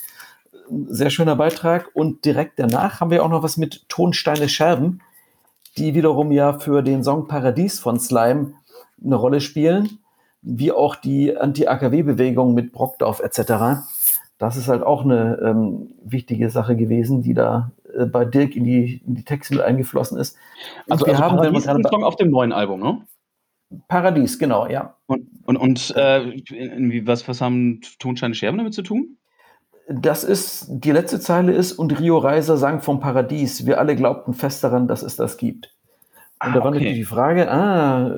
ein 0.69 0.87
sehr 0.89 1.09
schöner 1.09 1.35
Beitrag. 1.35 1.89
Und 1.93 2.23
direkt 2.23 2.59
danach 2.59 3.01
haben 3.01 3.11
wir 3.11 3.25
auch 3.25 3.29
noch 3.29 3.43
was 3.43 3.57
mit 3.57 3.89
Tonsteine 3.89 4.47
Scherben, 4.47 5.01
die 5.77 5.95
wiederum 5.95 6.31
ja 6.31 6.59
für 6.59 6.81
den 6.81 7.03
Song 7.03 7.27
Paradies 7.27 7.79
von 7.79 7.99
Slime 7.99 8.53
eine 9.03 9.15
Rolle 9.15 9.41
spielen 9.41 9.99
wie 10.41 10.71
auch 10.71 10.95
die 10.95 11.37
Anti-AKW-Bewegung 11.37 12.53
mit 12.53 12.71
Brockdorf 12.71 13.19
etc. 13.19 13.83
Das 14.37 14.57
ist 14.57 14.67
halt 14.67 14.83
auch 14.83 15.03
eine 15.03 15.39
ähm, 15.43 15.93
wichtige 16.03 16.49
Sache 16.49 16.75
gewesen, 16.75 17.21
die 17.21 17.33
da 17.33 17.71
äh, 17.95 18.05
bei 18.05 18.25
Dirk 18.25 18.55
in 18.55 18.63
die, 18.63 19.01
in 19.05 19.15
die 19.15 19.23
Texte 19.23 19.55
mit 19.55 19.63
eingeflossen 19.63 20.17
ist. 20.17 20.37
Und 20.87 20.93
also, 20.93 21.05
wir 21.05 21.13
also 21.13 21.23
haben 21.23 21.37
Paradies 21.37 21.65
ist 21.65 21.89
Song 21.89 22.03
auf 22.03 22.15
dem 22.15 22.31
neuen 22.31 22.51
Album, 22.51 22.79
ne? 22.79 23.01
Paradies, 23.87 24.37
genau, 24.37 24.67
ja. 24.67 24.97
Und, 25.05 25.27
und, 25.45 25.57
und 25.57 25.95
äh, 25.95 27.05
was, 27.05 27.27
was 27.27 27.39
haben 27.39 27.81
Tonsteine 27.99 28.35
Scherben 28.35 28.57
damit 28.57 28.73
zu 28.73 28.81
tun? 28.81 29.17
Das 29.87 30.23
ist, 30.23 30.67
die 30.69 30.91
letzte 30.91 31.19
Zeile 31.19 31.53
ist, 31.53 31.73
und 31.73 31.99
Rio 31.99 32.17
Reiser 32.17 32.57
sang 32.57 32.81
vom 32.81 32.99
Paradies. 32.99 33.65
Wir 33.65 33.79
alle 33.79 33.95
glaubten 33.95 34.33
fest 34.33 34.63
daran, 34.63 34.87
dass 34.87 35.03
es 35.03 35.15
das 35.15 35.37
gibt. 35.37 35.73
Und 36.43 36.49
ah, 36.49 36.53
da 36.53 36.59
war 36.59 36.67
okay. 36.67 36.79
natürlich 36.79 36.97
die 36.97 37.05
Frage, 37.05 37.51
ah, 37.51 38.15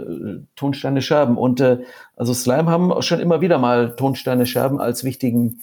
Tonsteine 0.56 1.02
Scherben. 1.02 1.38
Und 1.38 1.60
äh, 1.60 1.80
also 2.16 2.34
Slime 2.34 2.72
haben 2.72 3.02
schon 3.02 3.20
immer 3.20 3.42
wieder 3.42 3.58
mal 3.58 3.98
Tonsteine 3.98 4.46
Scherben 4.46 4.80
als 4.80 5.04
wichtigen, 5.04 5.62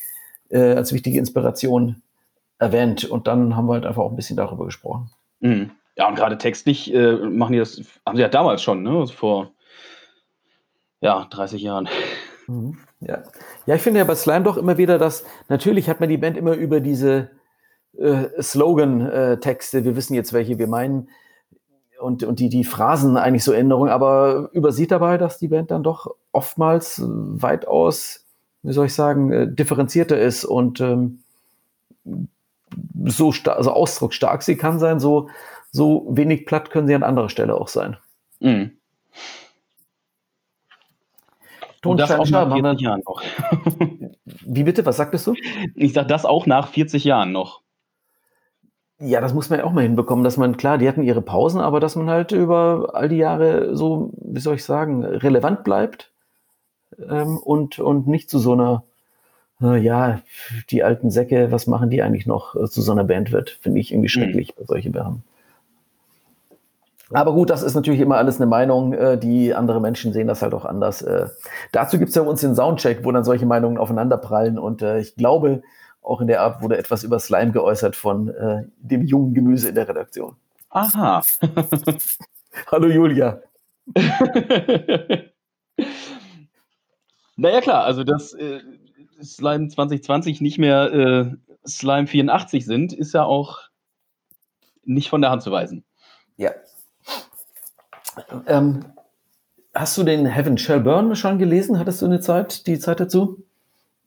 äh, 0.51 0.75
als 0.75 0.93
wichtige 0.93 1.19
Inspiration 1.19 2.03
erwähnt. 2.59 3.07
Und 3.07 3.27
dann 3.27 3.57
haben 3.57 3.67
wir 3.67 3.75
halt 3.75 3.87
einfach 3.87 4.03
auch 4.03 4.11
ein 4.11 4.17
bisschen 4.17 4.37
darüber 4.37 4.67
gesprochen. 4.67 5.11
Mhm. 5.41 5.71
Ja, 5.97 6.07
und 6.07 6.17
gerade 6.17 6.37
textlich 6.37 6.93
äh, 6.93 7.13
machen 7.13 7.53
die 7.53 7.59
das, 7.59 7.81
haben 8.05 8.17
sie 8.17 8.23
ja 8.23 8.29
damals 8.29 8.63
schon, 8.63 8.83
ne? 8.83 8.91
Also 8.91 9.15
vor 9.15 9.53
ja, 11.01 11.27
30 11.31 11.63
Jahren. 11.63 11.89
Mhm. 12.47 12.77
Ja. 13.01 13.23
ja, 13.65 13.75
ich 13.75 13.81
finde 13.81 14.01
ja 14.01 14.05
bei 14.05 14.15
Slime 14.15 14.45
doch 14.45 14.59
immer 14.59 14.77
wieder, 14.77 14.99
dass 14.99 15.25
natürlich 15.49 15.89
hat 15.89 16.01
man 16.01 16.11
die 16.11 16.19
Band 16.19 16.37
immer 16.37 16.53
über 16.53 16.81
diese 16.81 17.31
äh, 17.97 18.43
Slogan-Texte, 18.43 19.79
äh, 19.79 19.85
wir 19.85 19.97
wissen 19.97 20.13
jetzt, 20.13 20.35
welche 20.35 20.59
wir 20.59 20.67
meinen, 20.67 21.09
und, 22.01 22.23
und 22.23 22.41
die, 22.41 22.49
die 22.49 22.65
Phrasen 22.65 23.17
eigentlich 23.17 23.45
so 23.45 23.53
Änderungen, 23.53 23.91
aber 23.91 24.51
übersieht 24.53 24.91
dabei, 24.91 25.19
dass 25.19 25.39
die 25.39 25.49
Band 25.49 25.71
dann 25.71 25.83
doch 25.83 26.15
oftmals 26.33 27.03
weitaus, 27.05 28.27
wie 28.63 28.73
soll 28.73 28.87
ich 28.87 28.95
sagen, 28.95 29.33
äh, 29.33 29.53
differenzierter 29.53 30.19
ist 30.19 30.45
und 30.45 30.81
ähm, 30.81 31.23
so 33.05 33.33
also 33.47 33.73
ausdrucksstark 33.73 34.43
sie 34.43 34.57
kann 34.57 34.79
sein, 34.79 35.01
so, 35.01 35.29
so 35.71 36.07
wenig 36.11 36.47
platt 36.47 36.71
können 36.71 36.87
sie 36.87 36.95
an 36.95 37.03
anderer 37.03 37.29
Stelle 37.29 37.55
auch 37.55 37.69
sein. 37.69 37.97
Mhm. 38.41 38.73
das 41.97 42.11
auch 42.11 42.29
nach 42.29 42.53
40 42.53 42.81
Jahren 42.81 43.03
noch. 43.07 43.23
Wie 44.45 44.65
bitte? 44.65 44.85
Was 44.85 44.99
sagtest 44.99 45.27
du? 45.27 45.35
Ich 45.75 45.95
sage 45.95 46.09
das 46.09 46.27
auch 46.27 46.47
nach 46.47 46.69
40 46.69 47.05
Jahren 47.05 47.33
noch. 47.33 47.63
Ja, 49.03 49.23
das 49.23 49.33
muss 49.33 49.49
man 49.49 49.61
ja 49.61 49.65
auch 49.65 49.73
mal 49.73 49.83
hinbekommen, 49.83 50.25
dass 50.25 50.37
man, 50.37 50.59
klar, 50.59 50.77
die 50.77 50.87
hatten 50.87 51.03
ihre 51.03 51.23
Pausen, 51.23 51.61
aber 51.61 51.81
dass 51.81 51.97
man 51.97 52.11
halt 52.11 52.33
über 52.33 52.91
all 52.93 53.09
die 53.09 53.17
Jahre 53.17 53.75
so, 53.75 54.11
wie 54.21 54.41
soll 54.41 54.57
ich 54.57 54.65
sagen, 54.65 55.03
relevant 55.05 55.65
bleibt 55.65 56.13
ähm, 57.09 57.39
und, 57.39 57.79
und 57.79 58.07
nicht 58.07 58.29
zu 58.29 58.39
so 58.39 58.53
einer, 58.53 58.85
äh, 59.63 59.79
ja, 59.79 60.21
die 60.69 60.85
alten 60.85 61.11
Säcke, 61.11 61.51
was 61.51 61.67
machen 61.67 61.89
die 61.89 62.03
eigentlich 62.03 62.27
noch, 62.27 62.55
äh, 62.55 62.69
zu 62.69 62.83
so 62.83 62.93
einer 62.93 63.05
Band 63.05 63.33
wird, 63.33 63.59
finde 63.63 63.81
ich 63.81 63.91
irgendwie 63.91 64.19
mhm. 64.19 64.23
schrecklich 64.23 64.55
mhm. 64.55 64.61
bei 64.61 64.67
solchen 64.67 64.93
Bands. 64.93 65.23
Aber 67.13 67.33
gut, 67.33 67.51
das 67.51 67.63
ist 67.63 67.75
natürlich 67.75 68.01
immer 68.01 68.19
alles 68.19 68.37
eine 68.37 68.47
Meinung, 68.47 68.93
äh, 68.93 69.19
die 69.19 69.55
andere 69.55 69.81
Menschen 69.81 70.13
sehen 70.13 70.29
das 70.29 70.43
halt 70.43 70.53
auch 70.53 70.67
anders. 70.67 71.01
Äh, 71.01 71.27
dazu 71.73 71.99
gibt 71.99 72.11
es 72.11 72.15
ja 72.15 72.23
uns 72.23 72.43
den 72.43 72.55
Soundcheck, 72.55 73.05
wo 73.05 73.11
dann 73.13 73.25
solche 73.25 73.47
Meinungen 73.47 73.79
aufeinanderprallen 73.79 74.59
und 74.59 74.83
äh, 74.83 75.01
ich 75.01 75.17
glaube, 75.17 75.63
auch 76.03 76.21
in 76.21 76.27
der 76.27 76.43
Art 76.43 76.63
wurde 76.63 76.79
etwas 76.79 77.05
über 77.05 77.19
Slime 77.19 77.53
geäußert 77.53 77.97
von 77.97 78.29
äh, 78.29 78.65
dem 78.79 79.03
jungen 79.03 79.35
Gemüse 79.35 79.69
in 79.69 79.75
der 79.75 79.89
Redaktion. 79.89 80.37
Aha. 80.71 81.23
Hallo 82.71 82.89
Julia. 82.89 83.43
naja 87.37 87.61
klar, 87.61 87.85
also 87.85 88.05
dass 88.05 88.33
äh, 88.35 88.61
Slime 89.23 89.69
2020 89.69 90.41
nicht 90.41 90.59
mehr 90.59 90.93
äh, 90.93 91.31
Slime 91.67 92.07
84 92.07 92.65
sind, 92.65 92.93
ist 92.93 93.13
ja 93.15 93.25
auch 93.25 93.59
nicht 94.85 95.11
von 95.11 95.21
der 95.21 95.31
Hand 95.31 95.43
zu 95.43 95.51
weisen. 95.51 95.85
Ja. 96.37 96.53
Ähm, 98.47 98.85
hast 99.75 99.99
du 99.99 100.03
den 100.03 100.27
Heaven 100.27 100.59
Shall 100.59 100.81
Burn 100.81 101.15
schon 101.17 101.39
gelesen? 101.39 101.79
Hattest 101.79 102.03
du 102.03 102.07
eine 102.07 102.21
Zeit, 102.21 102.67
die 102.67 102.79
Zeit 102.79 103.01
dazu? 103.01 103.45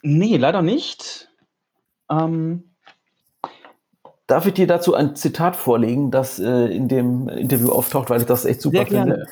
Nee, 0.02 0.36
leider 0.36 0.62
nicht. 0.62 1.30
Ähm, 2.10 2.74
Darf 4.26 4.46
ich 4.46 4.54
dir 4.54 4.66
dazu 4.66 4.94
ein 4.94 5.16
Zitat 5.16 5.54
vorlegen, 5.54 6.10
das 6.10 6.38
äh, 6.38 6.74
in 6.74 6.88
dem 6.88 7.28
Interview 7.28 7.70
auftaucht, 7.70 8.08
weil 8.08 8.20
ich 8.20 8.26
das 8.26 8.46
echt 8.46 8.62
super 8.62 8.86
finde? 8.86 9.26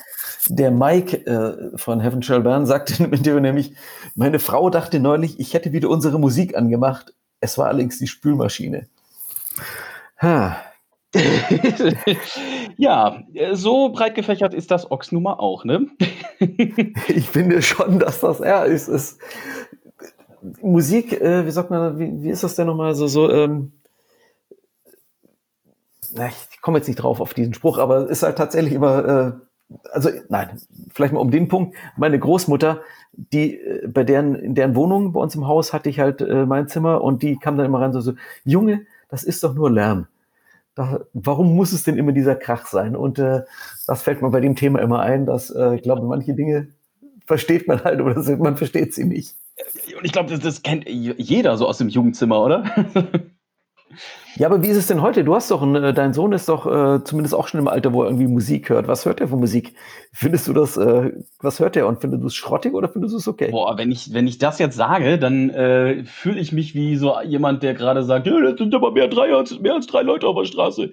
Der 0.49 0.71
Mike 0.71 1.25
äh, 1.27 1.79
von 1.79 2.01
Heaven 2.01 2.23
Shall 2.23 2.43
Burn 2.43 2.67
sagte 2.67 2.95
im 3.03 3.13
Interview 3.13 3.41
nämlich, 3.41 3.75
meine 4.15 4.39
Frau 4.39 4.69
dachte 4.69 5.01
neulich, 5.01 5.41
ich 5.41 5.55
hätte 5.55 5.73
wieder 5.73 5.89
unsere 5.89 6.19
Musik 6.19 6.57
angemacht. 6.57 7.15
Es 7.41 7.57
war 7.57 7.69
allerdings 7.69 7.99
die 7.99 8.07
Spülmaschine. 8.07 8.87
Ha. 10.21 10.59
ja, 12.77 13.23
so 13.53 13.89
breit 13.91 14.15
gefächert 14.15 14.53
ist 14.53 14.71
das 14.71 14.91
Ochs 14.91 15.11
nun 15.11 15.23
mal 15.23 15.35
auch, 15.35 15.65
ne? 15.65 15.87
ich 17.09 17.29
finde 17.31 17.63
schon, 17.63 17.99
dass 17.99 18.21
das 18.21 18.41
er 18.41 18.67
ist. 18.67 18.89
ist 18.89 19.19
Musik, 20.61 21.21
äh, 21.21 21.47
wie 21.47 21.51
sagt 21.51 21.71
man, 21.71 21.99
wie, 21.99 22.23
wie 22.23 22.31
ist 22.31 22.43
das 22.43 22.57
denn 22.57 22.67
nochmal 22.67 22.95
so, 22.95 23.07
so, 23.07 23.31
ähm, 23.31 23.73
na, 26.15 26.29
ich 26.29 26.61
komme 26.61 26.79
jetzt 26.79 26.89
nicht 26.89 26.97
drauf 26.97 27.21
auf 27.21 27.35
diesen 27.35 27.55
Spruch, 27.55 27.79
aber 27.79 28.05
es 28.05 28.11
ist 28.11 28.23
halt 28.23 28.37
tatsächlich 28.37 28.75
immer, 28.75 29.09
äh, 29.09 29.33
also 29.93 30.11
nein, 30.29 30.61
vielleicht 30.93 31.13
mal 31.15 31.21
um 31.21 31.31
den 31.31 31.49
Punkt. 31.49 31.77
Meine 31.97 32.19
Großmutter, 32.19 32.81
die 33.13 33.59
äh, 33.59 33.87
bei 33.89 34.05
deren 34.05 34.35
in 34.35 34.55
deren 34.55 34.75
Wohnung 34.75 35.13
bei 35.13 35.21
uns 35.21 35.35
im 35.35 35.47
Haus 35.47 35.73
hatte 35.73 35.89
ich 35.89 36.01
halt 36.01 36.21
äh, 36.21 36.47
mein 36.47 36.69
Zimmer 36.69 37.03
und 37.03 37.23
die 37.23 37.37
kam 37.39 37.57
dann 37.57 37.67
immer 37.67 37.81
rein 37.81 37.93
so, 37.93 38.01
so 38.01 38.15
Junge, 38.45 38.87
das 39.09 39.23
ist 39.23 39.45
doch 39.45 39.55
nur 39.55 39.71
Lärm. 39.71 40.07
Da, 40.75 41.01
warum 41.13 41.55
muss 41.55 41.73
es 41.73 41.85
denn 41.85 41.99
immer 41.99 42.13
dieser 42.13 42.35
Krach 42.35 42.67
sein? 42.67 42.97
Und 42.97 43.19
äh, 43.19 43.43
das 43.87 44.03
fällt 44.03 44.23
mir 44.23 44.31
bei 44.31 44.41
dem 44.41 44.57
Thema 44.57 44.81
immer 44.81 45.01
ein, 45.01 45.27
dass 45.27 45.51
äh, 45.51 45.75
ich 45.75 45.83
glaube, 45.83 46.07
manche 46.07 46.35
Dinge 46.35 46.69
versteht 47.27 47.69
man 47.69 47.85
halt 47.85 48.01
oder 48.01 48.21
man 48.39 48.57
versteht 48.57 48.95
sie 48.95 49.05
nicht. 49.05 49.37
Und 49.99 50.05
ich 50.05 50.13
glaube, 50.13 50.31
das, 50.31 50.41
das, 50.41 50.63
kennt 50.63 50.89
jeder 50.89 51.57
so 51.57 51.67
aus 51.67 51.79
dem 51.79 51.89
Jugendzimmer, 51.89 52.43
oder? 52.43 52.65
ja, 54.37 54.47
aber 54.47 54.63
wie 54.63 54.69
ist 54.69 54.77
es 54.77 54.87
denn 54.87 55.03
heute? 55.03 55.25
Du 55.25 55.35
hast 55.35 55.51
doch, 55.51 55.63
einen, 55.63 55.83
äh, 55.83 55.95
dein 55.95 56.13
Sohn 56.13 56.33
ist 56.33 56.49
doch 56.49 56.67
äh, 56.67 57.05
zumindest 57.05 57.35
auch 57.35 57.49
schon 57.49 57.61
im 57.61 57.69
Alter, 57.69 57.93
wo 57.93 58.03
er 58.03 58.09
irgendwie 58.09 58.27
Musik 58.27 58.71
hört. 58.71 58.89
Was 58.89 59.05
hört 59.07 59.21
er 59.21 59.29
von 59.29 59.41
Musik? 59.41 59.75
Findest 60.13 60.49
du 60.49 60.53
das, 60.53 60.77
äh, 60.77 61.13
was 61.41 61.61
hört 61.61 61.77
er 61.77 61.87
und 61.87 62.01
findest 62.01 62.23
du 62.23 62.27
es 62.27 62.35
schrottig 62.35 62.75
oder 62.75 62.89
findest 62.89 63.15
du 63.15 63.19
es 63.19 63.29
okay? 63.29 63.51
Boah, 63.51 63.77
wenn 63.79 63.91
ich, 63.91 64.13
wenn 64.13 64.27
ich 64.27 64.39
das 64.39 64.59
jetzt 64.59 64.77
sage, 64.77 65.19
dann 65.19 65.51
äh, 65.51 66.05
fühle 66.05 66.41
ich 66.41 66.53
mich 66.53 66.75
wie 66.75 66.97
so 66.97 67.21
jemand, 67.23 67.63
der 67.63 67.75
gerade 67.75 68.03
sagt, 68.03 68.27
ja, 68.27 68.41
das 68.41 68.59
sind 68.59 68.75
aber 68.75 68.93
mehr, 68.93 69.09
drei, 69.09 69.35
als, 69.35 69.59
mehr 69.59 69.75
als 69.75 69.87
drei 69.87 70.03
Leute 70.03 70.27
auf 70.27 70.37
der 70.37 70.47
Straße. 70.47 70.93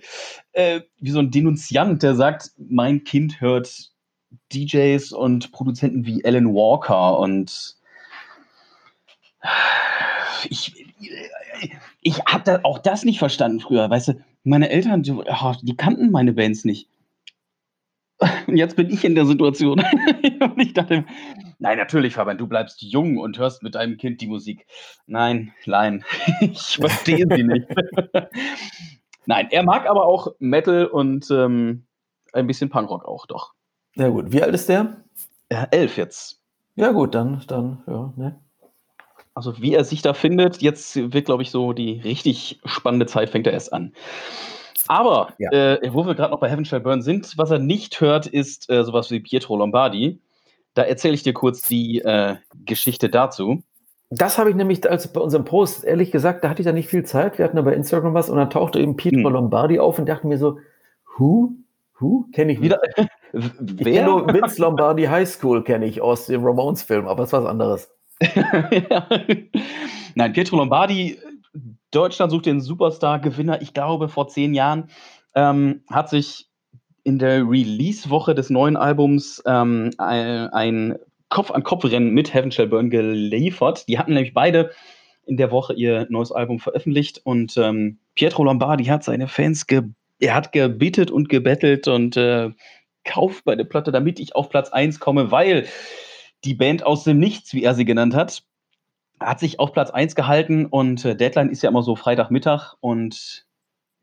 Äh, 0.52 0.82
wie 1.00 1.12
so 1.12 1.20
ein 1.20 1.32
Denunziant, 1.32 2.04
der 2.04 2.16
sagt, 2.16 2.52
mein 2.58 3.04
Kind 3.04 3.42
hört 3.42 3.92
DJs 4.54 5.12
und 5.12 5.52
Produzenten 5.52 6.06
wie 6.06 6.24
Alan 6.26 6.54
Walker 6.54 7.20
und 7.20 7.79
ich, 10.50 10.86
ich 12.02 12.20
habe 12.26 12.44
da 12.44 12.60
auch 12.64 12.80
das 12.80 13.04
nicht 13.04 13.20
verstanden 13.20 13.60
früher. 13.60 13.90
Weißt 13.90 14.10
du, 14.10 14.14
meine 14.44 14.70
Eltern, 14.70 15.04
die, 15.04 15.12
oh, 15.12 15.54
die 15.62 15.76
kannten 15.76 16.12
meine 16.12 16.34
Bands 16.34 16.66
nicht. 16.66 16.90
Und 18.48 18.58
jetzt 18.58 18.76
bin 18.76 18.90
ich 18.90 19.06
in 19.06 19.16
der 19.16 19.26
Situation. 19.26 19.80
und 20.42 20.60
ich 20.60 20.74
dachte, 20.74 21.06
nein, 21.60 21.78
natürlich, 21.78 22.16
Fabian, 22.16 22.38
du 22.38 22.48
bleibst 22.48 22.82
jung 22.82 23.18
und 23.18 23.38
hörst 23.38 23.64
mit 23.64 23.76
deinem 23.76 23.98
Kind 23.98 24.22
die 24.22 24.28
Musik. 24.28 24.66
Nein, 25.08 25.54
nein, 25.66 26.04
ich 26.42 26.78
verstehe 26.78 27.26
sie 27.30 27.44
nicht. 27.44 27.68
nein, 29.26 29.48
er 29.52 29.64
mag 29.64 29.90
aber 29.90 30.06
auch 30.06 30.34
Metal 30.40 30.86
und 30.86 31.32
ähm, 31.32 31.86
ein 32.34 32.48
bisschen 32.48 32.70
Punkrock 32.70 33.06
auch, 33.06 33.26
doch. 33.26 33.54
Ja, 33.96 34.10
gut. 34.10 34.32
Wie 34.32 34.44
alt 34.44 34.54
ist 34.54 34.68
der? 34.68 34.98
Ja, 35.52 35.68
elf 35.72 35.98
jetzt. 35.98 36.42
Ja, 36.76 36.92
gut, 36.92 37.16
dann, 37.16 37.42
dann, 37.48 37.84
ja, 37.88 38.14
ne? 38.16 38.40
Also 39.40 39.62
wie 39.62 39.74
er 39.74 39.86
sich 39.86 40.02
da 40.02 40.14
findet, 40.14 40.62
jetzt 40.62 40.98
wird, 41.14 41.24
glaube 41.24 41.44
ich, 41.44 41.50
so 41.50 41.72
die 41.72 42.02
richtig 42.02 42.60
spannende 42.66 43.06
Zeit 43.06 43.30
fängt 43.30 43.48
er 43.48 43.54
erst 43.54 43.72
an. 43.72 43.94
Aber 44.90 45.30
ja. 45.38 45.50
äh, 45.54 45.94
wo 45.94 46.06
wir 46.06 46.14
gerade 46.14 46.32
noch 46.32 46.42
bei 46.42 46.50
Heaven 46.50 46.66
Shall 46.66 46.82
Burn 46.82 47.02
sind, 47.02 47.38
was 47.38 47.50
er 47.50 47.58
nicht 47.58 48.02
hört, 48.02 48.28
ist 48.28 48.70
äh, 48.70 48.84
sowas 48.84 49.12
wie 49.12 49.22
Pietro 49.22 49.56
Lombardi. 49.56 50.20
Da 50.74 50.82
erzähle 50.82 51.14
ich 51.14 51.24
dir 51.24 51.32
kurz 51.32 51.62
die 51.62 52.00
äh, 52.00 52.36
Geschichte 52.66 53.08
dazu. 53.08 53.64
Das 54.10 54.38
habe 54.38 54.50
ich 54.50 54.58
nämlich, 54.58 54.90
als 54.90 55.08
bei 55.14 55.22
unserem 55.22 55.46
Post, 55.46 55.86
ehrlich 55.86 56.12
gesagt, 56.12 56.44
da 56.44 56.50
hatte 56.50 56.62
ich 56.62 56.66
da 56.66 56.74
nicht 56.74 56.90
viel 56.90 57.06
Zeit. 57.06 57.38
Wir 57.38 57.46
hatten 57.46 57.58
aber 57.58 57.72
Instagram 57.72 58.14
was 58.14 58.30
und 58.30 58.36
dann 58.36 58.50
tauchte 58.50 58.82
eben 58.82 58.98
Pietro 58.98 59.24
hm. 59.24 59.34
Lombardi 59.36 59.80
auf 59.80 60.00
und 60.00 60.10
dachte 60.10 60.28
mir 60.28 60.38
so, 60.38 60.60
who? 61.18 61.54
Who? 62.00 62.26
Kenne 62.34 62.52
ich 62.52 62.62
wieder. 62.62 62.82
Wer? 63.32 64.06
Ich 64.06 64.34
Vince 64.34 64.62
Lombardi 64.62 65.06
High 65.06 65.30
School, 65.30 65.64
kenne 65.64 65.86
ich 65.86 66.02
aus 66.02 66.26
dem 66.26 66.44
Ramones-Film, 66.44 67.08
aber 67.08 67.24
es 67.24 67.30
ist 67.30 67.34
was 67.34 67.46
anderes. 67.46 67.90
Nein, 70.16 70.34
Pietro 70.34 70.58
Lombardi, 70.58 71.18
Deutschland 71.92 72.32
sucht 72.32 72.46
den 72.46 72.62
Superstar-Gewinner, 72.62 73.62
ich 73.62 73.74
glaube, 73.74 74.10
vor 74.10 74.28
zehn 74.28 74.54
Jahren, 74.54 74.90
ähm, 75.36 75.84
hat 75.90 76.10
sich 76.10 76.48
in 77.04 77.18
der 77.18 77.50
Release-Woche 77.50 78.36
des 78.36 78.50
neuen 78.50 78.78
Albums 78.78 79.42
ähm, 79.46 79.92
ein 79.98 80.98
Kopf-an-Kopf-Rennen 81.30 82.12
mit 82.12 82.34
Heaven 82.34 82.52
Shall 82.52 82.68
Burn 82.68 82.90
geliefert. 82.90 83.88
Die 83.88 83.98
hatten 83.98 84.14
nämlich 84.14 84.34
beide 84.34 84.72
in 85.26 85.38
der 85.38 85.52
Woche 85.52 85.74
ihr 85.74 86.08
neues 86.10 86.32
Album 86.32 86.60
veröffentlicht 86.60 87.22
und 87.24 87.56
ähm, 87.58 88.00
Pietro 88.16 88.44
Lombardi 88.44 88.86
hat 88.86 89.04
seine 89.04 89.28
Fans 89.28 89.68
ge 89.68 89.84
er 90.22 90.36
hat 90.36 90.52
gebittet 90.52 91.12
und 91.12 91.30
gebettelt 91.30 91.88
und 91.88 92.18
äh, 92.18 92.50
kauft 93.06 93.46
meine 93.46 93.64
Platte, 93.64 93.94
damit 93.94 94.20
ich 94.20 94.36
auf 94.36 94.50
Platz 94.50 94.70
1 94.70 95.00
komme, 95.00 95.32
weil 95.32 95.66
die 96.44 96.56
Band 96.56 96.86
aus 96.86 97.04
dem 97.04 97.20
Nichts, 97.20 97.54
wie 97.54 97.64
er 97.64 97.76
sie 97.76 97.86
genannt 97.86 98.16
hat, 98.16 98.44
hat 99.20 99.40
sich 99.40 99.60
auf 99.60 99.74
Platz 99.74 99.92
1 99.92 100.16
gehalten 100.16 100.66
und 100.66 101.04
äh, 101.06 101.16
Deadline 101.16 101.50
ist 101.50 101.62
ja 101.62 101.70
immer 101.70 101.84
so 101.84 101.96
Freitagmittag 101.96 102.76
und 102.80 103.46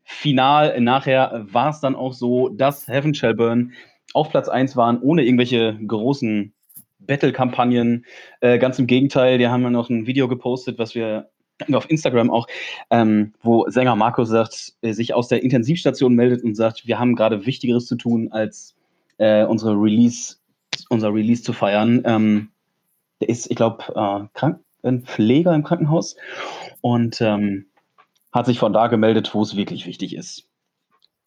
final 0.03 0.79
nachher 0.79 1.45
war 1.51 1.69
es 1.69 1.79
dann 1.79 1.95
auch 1.95 2.13
so, 2.13 2.49
dass 2.49 2.87
Heaven 2.87 3.13
Shall 3.13 3.33
Burn 3.35 3.73
auf 4.13 4.29
Platz 4.29 4.47
1 4.47 4.75
waren, 4.75 5.01
ohne 5.01 5.23
irgendwelche 5.23 5.77
großen 5.85 6.53
Battle-Kampagnen. 6.99 8.05
Äh, 8.41 8.57
ganz 8.59 8.79
im 8.79 8.87
Gegenteil, 8.87 9.37
die 9.37 9.47
haben 9.47 9.63
ja 9.63 9.69
noch 9.69 9.89
ein 9.89 10.07
Video 10.07 10.27
gepostet, 10.27 10.79
was 10.79 10.95
wir 10.95 11.29
auf 11.73 11.89
Instagram 11.89 12.29
auch, 12.29 12.47
ähm, 12.89 13.33
wo 13.41 13.67
Sänger 13.69 13.95
Markus 13.95 14.29
sagt, 14.29 14.75
äh, 14.81 14.93
sich 14.93 15.13
aus 15.13 15.27
der 15.27 15.43
Intensivstation 15.43 16.13
meldet 16.13 16.43
und 16.43 16.55
sagt, 16.55 16.87
wir 16.87 16.99
haben 16.99 17.15
gerade 17.15 17.45
Wichtigeres 17.45 17.87
zu 17.87 17.95
tun, 17.95 18.29
als 18.31 18.75
äh, 19.17 19.43
unsere 19.43 19.73
Release, 19.73 20.36
unser 20.89 21.13
Release 21.13 21.43
zu 21.43 21.53
feiern. 21.53 22.03
Ähm, 22.05 22.49
der 23.21 23.29
ist, 23.29 23.49
ich 23.49 23.55
glaube, 23.55 23.83
äh, 23.89 24.27
krank, 24.37 24.59
ein 24.83 25.03
Pfleger 25.03 25.53
im 25.53 25.63
Krankenhaus 25.63 26.15
und 26.81 27.19
ähm, 27.21 27.65
hat 28.31 28.45
sich 28.45 28.59
von 28.59 28.73
da 28.73 28.87
gemeldet, 28.87 29.33
wo 29.33 29.41
es 29.41 29.55
wirklich 29.55 29.85
wichtig 29.85 30.15
ist. 30.15 30.47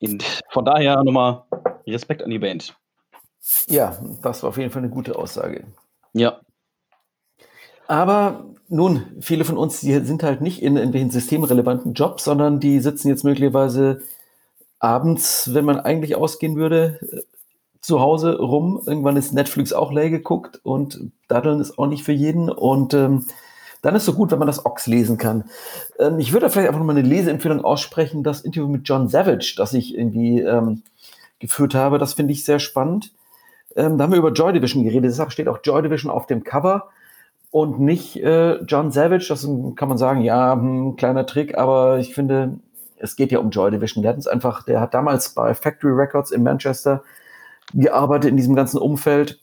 Und 0.01 0.25
von 0.51 0.65
daher 0.65 1.03
nochmal 1.03 1.45
Respekt 1.87 2.23
an 2.23 2.31
die 2.31 2.39
Band. 2.39 2.77
Ja, 3.69 3.99
das 4.23 4.43
war 4.43 4.51
auf 4.51 4.59
jeden 4.59 4.71
Fall 4.71 4.83
eine 4.83 4.91
gute 4.91 5.17
Aussage. 5.17 5.65
Ja. 6.13 6.41
Aber 7.87 8.45
nun, 8.69 9.17
viele 9.21 9.45
von 9.45 9.59
uns, 9.59 9.81
die 9.81 9.99
sind 9.99 10.23
halt 10.23 10.41
nicht 10.41 10.63
in 10.63 10.77
irgendwelchen 10.77 11.11
systemrelevanten 11.11 11.95
Jobs, 11.95 12.25
sondern 12.25 12.61
die 12.61 12.79
sitzen 12.81 13.09
jetzt 13.09 13.25
möglicherweise 13.25 14.01
abends, 14.79 15.53
wenn 15.53 15.65
man 15.65 15.81
eigentlich 15.81 16.15
ausgehen 16.15 16.57
würde, 16.57 17.01
zu 17.81 18.01
Hause 18.01 18.39
rum. 18.39 18.81
Irgendwann 18.87 19.17
ist 19.17 19.33
Netflix 19.33 19.73
auch 19.73 19.93
leer 19.93 20.11
geguckt 20.11 20.61
und 20.63 21.11
Daddeln 21.29 21.61
ist 21.61 21.79
auch 21.79 21.87
nicht 21.87 22.05
für 22.05 22.13
jeden. 22.13 22.51
Und 22.51 22.95
ähm, 22.95 23.25
dann 23.83 23.95
ist 23.95 24.03
es 24.03 24.07
so 24.07 24.13
gut, 24.15 24.31
wenn 24.31 24.39
man 24.39 24.47
das 24.47 24.67
Ox 24.67 24.87
lesen 24.87 25.17
kann. 25.17 25.45
Ähm, 25.99 26.19
ich 26.19 26.33
würde 26.33 26.51
vielleicht 26.51 26.69
einfach 26.69 26.83
mal 26.83 26.97
eine 26.97 27.07
Leseempfehlung 27.07 27.65
aussprechen, 27.65 28.23
das 28.23 28.43
Interview 28.43 28.69
mit 28.69 28.83
John 28.85 29.09
Savage, 29.09 29.55
das 29.57 29.73
ich 29.73 29.97
irgendwie 29.97 30.41
ähm, 30.41 30.83
geführt 31.39 31.75
habe. 31.75 31.99
Das 31.99 32.15
finde 32.15 32.33
ich 32.33 32.45
sehr 32.45 32.59
spannend. 32.59 33.13
Ähm, 33.77 33.97
da 33.97 34.05
haben 34.05 34.13
wir 34.13 34.19
über 34.19 34.33
Joy 34.33 34.53
Division 34.53 34.85
geredet. 34.85 35.11
Deshalb 35.11 35.33
steht 35.33 35.49
auch 35.49 35.61
Joy 35.63 35.83
Division 35.83 36.11
auf 36.11 36.27
dem 36.27 36.45
Cover 36.45 36.89
und 37.51 37.81
nicht 37.81 38.17
äh, 38.17 38.57
John 38.65 38.93
Savage. 38.93 39.27
Das 39.29 39.49
kann 39.77 39.89
man 39.89 39.99
sagen, 39.99 40.21
ja, 40.21 40.53
hm, 40.53 40.97
kleiner 40.97 41.25
Trick, 41.27 41.57
aber 41.57 41.99
ich 41.99 42.15
finde, 42.15 42.59
es 42.99 43.17
geht 43.17 43.33
ja 43.33 43.39
um 43.39 43.51
Joy 43.51 43.71
Division. 43.71 44.03
Der 44.03 44.11
hat 44.11 44.17
uns 44.17 44.27
einfach, 44.27 44.65
der 44.65 44.81
hat 44.81 44.93
damals 44.93 45.31
bei 45.31 45.55
Factory 45.55 45.93
Records 45.93 46.31
in 46.31 46.43
Manchester 46.43 47.03
gearbeitet 47.75 48.31
in 48.31 48.37
diesem 48.37 48.55
ganzen 48.55 48.79
Umfeld 48.79 49.41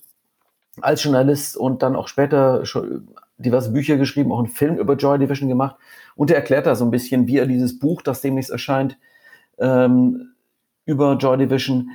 als 0.80 1.02
Journalist 1.02 1.56
und 1.56 1.82
dann 1.82 1.96
auch 1.96 2.08
später 2.08 2.64
schon 2.64 3.08
diverse 3.38 3.72
Bücher 3.72 3.96
geschrieben, 3.96 4.32
auch 4.32 4.38
einen 4.38 4.48
Film 4.48 4.76
über 4.76 4.94
Joy 4.94 5.18
Division 5.18 5.48
gemacht. 5.48 5.76
Und 6.16 6.30
er 6.30 6.36
erklärt 6.36 6.66
da 6.66 6.74
so 6.74 6.84
ein 6.84 6.90
bisschen, 6.90 7.26
wie 7.26 7.38
er 7.38 7.46
dieses 7.46 7.78
Buch, 7.78 8.02
das 8.02 8.20
demnächst 8.20 8.50
erscheint, 8.50 8.98
ähm, 9.58 10.32
über 10.84 11.14
Joy 11.14 11.36
Division, 11.38 11.90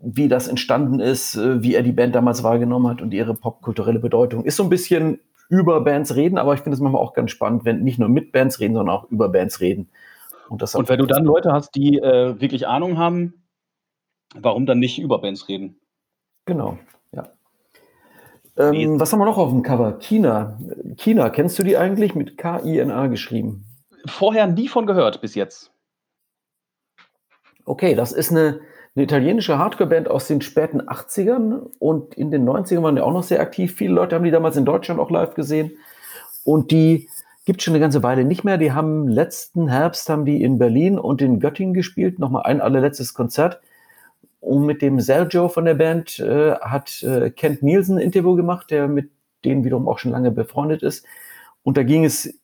wie 0.00 0.28
das 0.28 0.48
entstanden 0.48 1.00
ist, 1.00 1.36
äh, 1.36 1.62
wie 1.62 1.74
er 1.74 1.82
die 1.82 1.92
Band 1.92 2.14
damals 2.14 2.42
wahrgenommen 2.42 2.88
hat 2.88 3.02
und 3.02 3.14
ihre 3.14 3.34
popkulturelle 3.34 4.00
Bedeutung. 4.00 4.44
Ist 4.44 4.56
so 4.56 4.62
ein 4.62 4.68
bisschen 4.68 5.20
über 5.48 5.80
Bands 5.82 6.16
reden, 6.16 6.38
aber 6.38 6.54
ich 6.54 6.60
finde 6.60 6.74
es 6.74 6.80
manchmal 6.80 7.02
auch 7.02 7.14
ganz 7.14 7.30
spannend, 7.30 7.64
wenn 7.64 7.82
nicht 7.82 7.98
nur 7.98 8.08
mit 8.08 8.32
Bands 8.32 8.60
reden, 8.60 8.74
sondern 8.74 8.94
auch 8.94 9.10
über 9.10 9.28
Bands 9.28 9.60
reden. 9.60 9.88
Und, 10.48 10.62
und 10.74 10.88
wenn 10.88 10.98
du 10.98 11.06
dann 11.06 11.24
Leute 11.24 11.52
hast, 11.52 11.74
die 11.74 11.98
äh, 11.98 12.38
wirklich 12.40 12.66
Ahnung 12.66 12.98
haben, 12.98 13.43
warum 14.34 14.66
dann 14.66 14.78
nicht 14.78 14.98
über 14.98 15.20
Bands 15.20 15.48
reden? 15.48 15.76
Genau, 16.46 16.78
ja. 17.12 17.28
Ähm, 18.56 19.00
was 19.00 19.12
haben 19.12 19.20
wir 19.20 19.24
noch 19.24 19.38
auf 19.38 19.50
dem 19.50 19.62
Cover? 19.62 19.98
China. 19.98 20.58
China, 20.96 21.30
kennst 21.30 21.58
du 21.58 21.62
die 21.62 21.76
eigentlich 21.76 22.14
mit 22.14 22.38
K-I-N-A 22.38 23.06
geschrieben? 23.08 23.64
Vorher 24.06 24.46
nie 24.46 24.68
von 24.68 24.86
gehört 24.86 25.20
bis 25.20 25.34
jetzt. 25.34 25.72
Okay, 27.64 27.94
das 27.94 28.12
ist 28.12 28.30
eine, 28.30 28.60
eine 28.94 29.04
italienische 29.04 29.58
Hardcore-Band 29.58 30.08
aus 30.08 30.28
den 30.28 30.42
späten 30.42 30.82
80ern 30.82 31.70
und 31.78 32.14
in 32.14 32.30
den 32.30 32.46
90ern 32.46 32.82
waren 32.82 32.96
die 32.96 33.02
auch 33.02 33.12
noch 33.12 33.22
sehr 33.22 33.40
aktiv. 33.40 33.74
Viele 33.74 33.94
Leute 33.94 34.14
haben 34.14 34.24
die 34.24 34.30
damals 34.30 34.56
in 34.56 34.66
Deutschland 34.66 35.00
auch 35.00 35.10
live 35.10 35.34
gesehen 35.34 35.72
und 36.44 36.70
die 36.70 37.08
gibt 37.46 37.62
schon 37.62 37.72
eine 37.72 37.80
ganze 37.80 38.02
Weile 38.02 38.24
nicht 38.24 38.44
mehr. 38.44 38.58
Die 38.58 38.72
haben 38.72 39.08
letzten 39.08 39.68
Herbst 39.68 40.08
haben 40.08 40.24
die 40.24 40.42
in 40.42 40.58
Berlin 40.58 40.98
und 40.98 41.22
in 41.22 41.40
Göttingen 41.40 41.74
gespielt, 41.74 42.18
nochmal 42.18 42.42
ein 42.44 42.60
allerletztes 42.60 43.14
Konzert. 43.14 43.60
Und 44.44 44.66
mit 44.66 44.82
dem 44.82 45.00
Sergio 45.00 45.48
von 45.48 45.64
der 45.64 45.74
Band 45.74 46.18
äh, 46.20 46.54
hat 46.56 47.02
äh, 47.02 47.30
Kent 47.30 47.62
Nielsen 47.62 47.96
ein 47.96 48.02
Interview 48.02 48.36
gemacht, 48.36 48.70
der 48.70 48.88
mit 48.88 49.10
denen 49.44 49.64
wiederum 49.64 49.88
auch 49.88 49.98
schon 49.98 50.12
lange 50.12 50.30
befreundet 50.30 50.82
ist. 50.82 51.06
Und 51.62 51.76
da 51.76 51.82
ging 51.82 52.04
es 52.04 52.34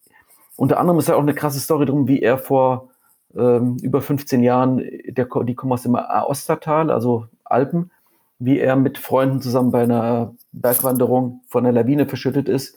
unter 0.60 0.78
anderem 0.78 0.98
ist 0.98 1.08
ja 1.08 1.14
auch 1.14 1.22
eine 1.22 1.32
krasse 1.32 1.58
Story 1.58 1.86
drum, 1.86 2.06
wie 2.06 2.20
er 2.20 2.36
vor 2.36 2.90
ähm, 3.34 3.78
über 3.80 4.02
15 4.02 4.42
Jahren, 4.42 4.84
der, 5.06 5.26
die 5.44 5.54
kommen 5.54 5.72
aus 5.72 5.84
dem 5.84 5.94
Ostertal, 5.94 6.90
also 6.90 7.28
Alpen, 7.44 7.90
wie 8.38 8.58
er 8.58 8.76
mit 8.76 8.98
Freunden 8.98 9.40
zusammen 9.40 9.70
bei 9.70 9.84
einer 9.84 10.34
Bergwanderung 10.52 11.40
von 11.46 11.64
einer 11.64 11.72
Lawine 11.72 12.06
verschüttet 12.06 12.46
ist. 12.46 12.76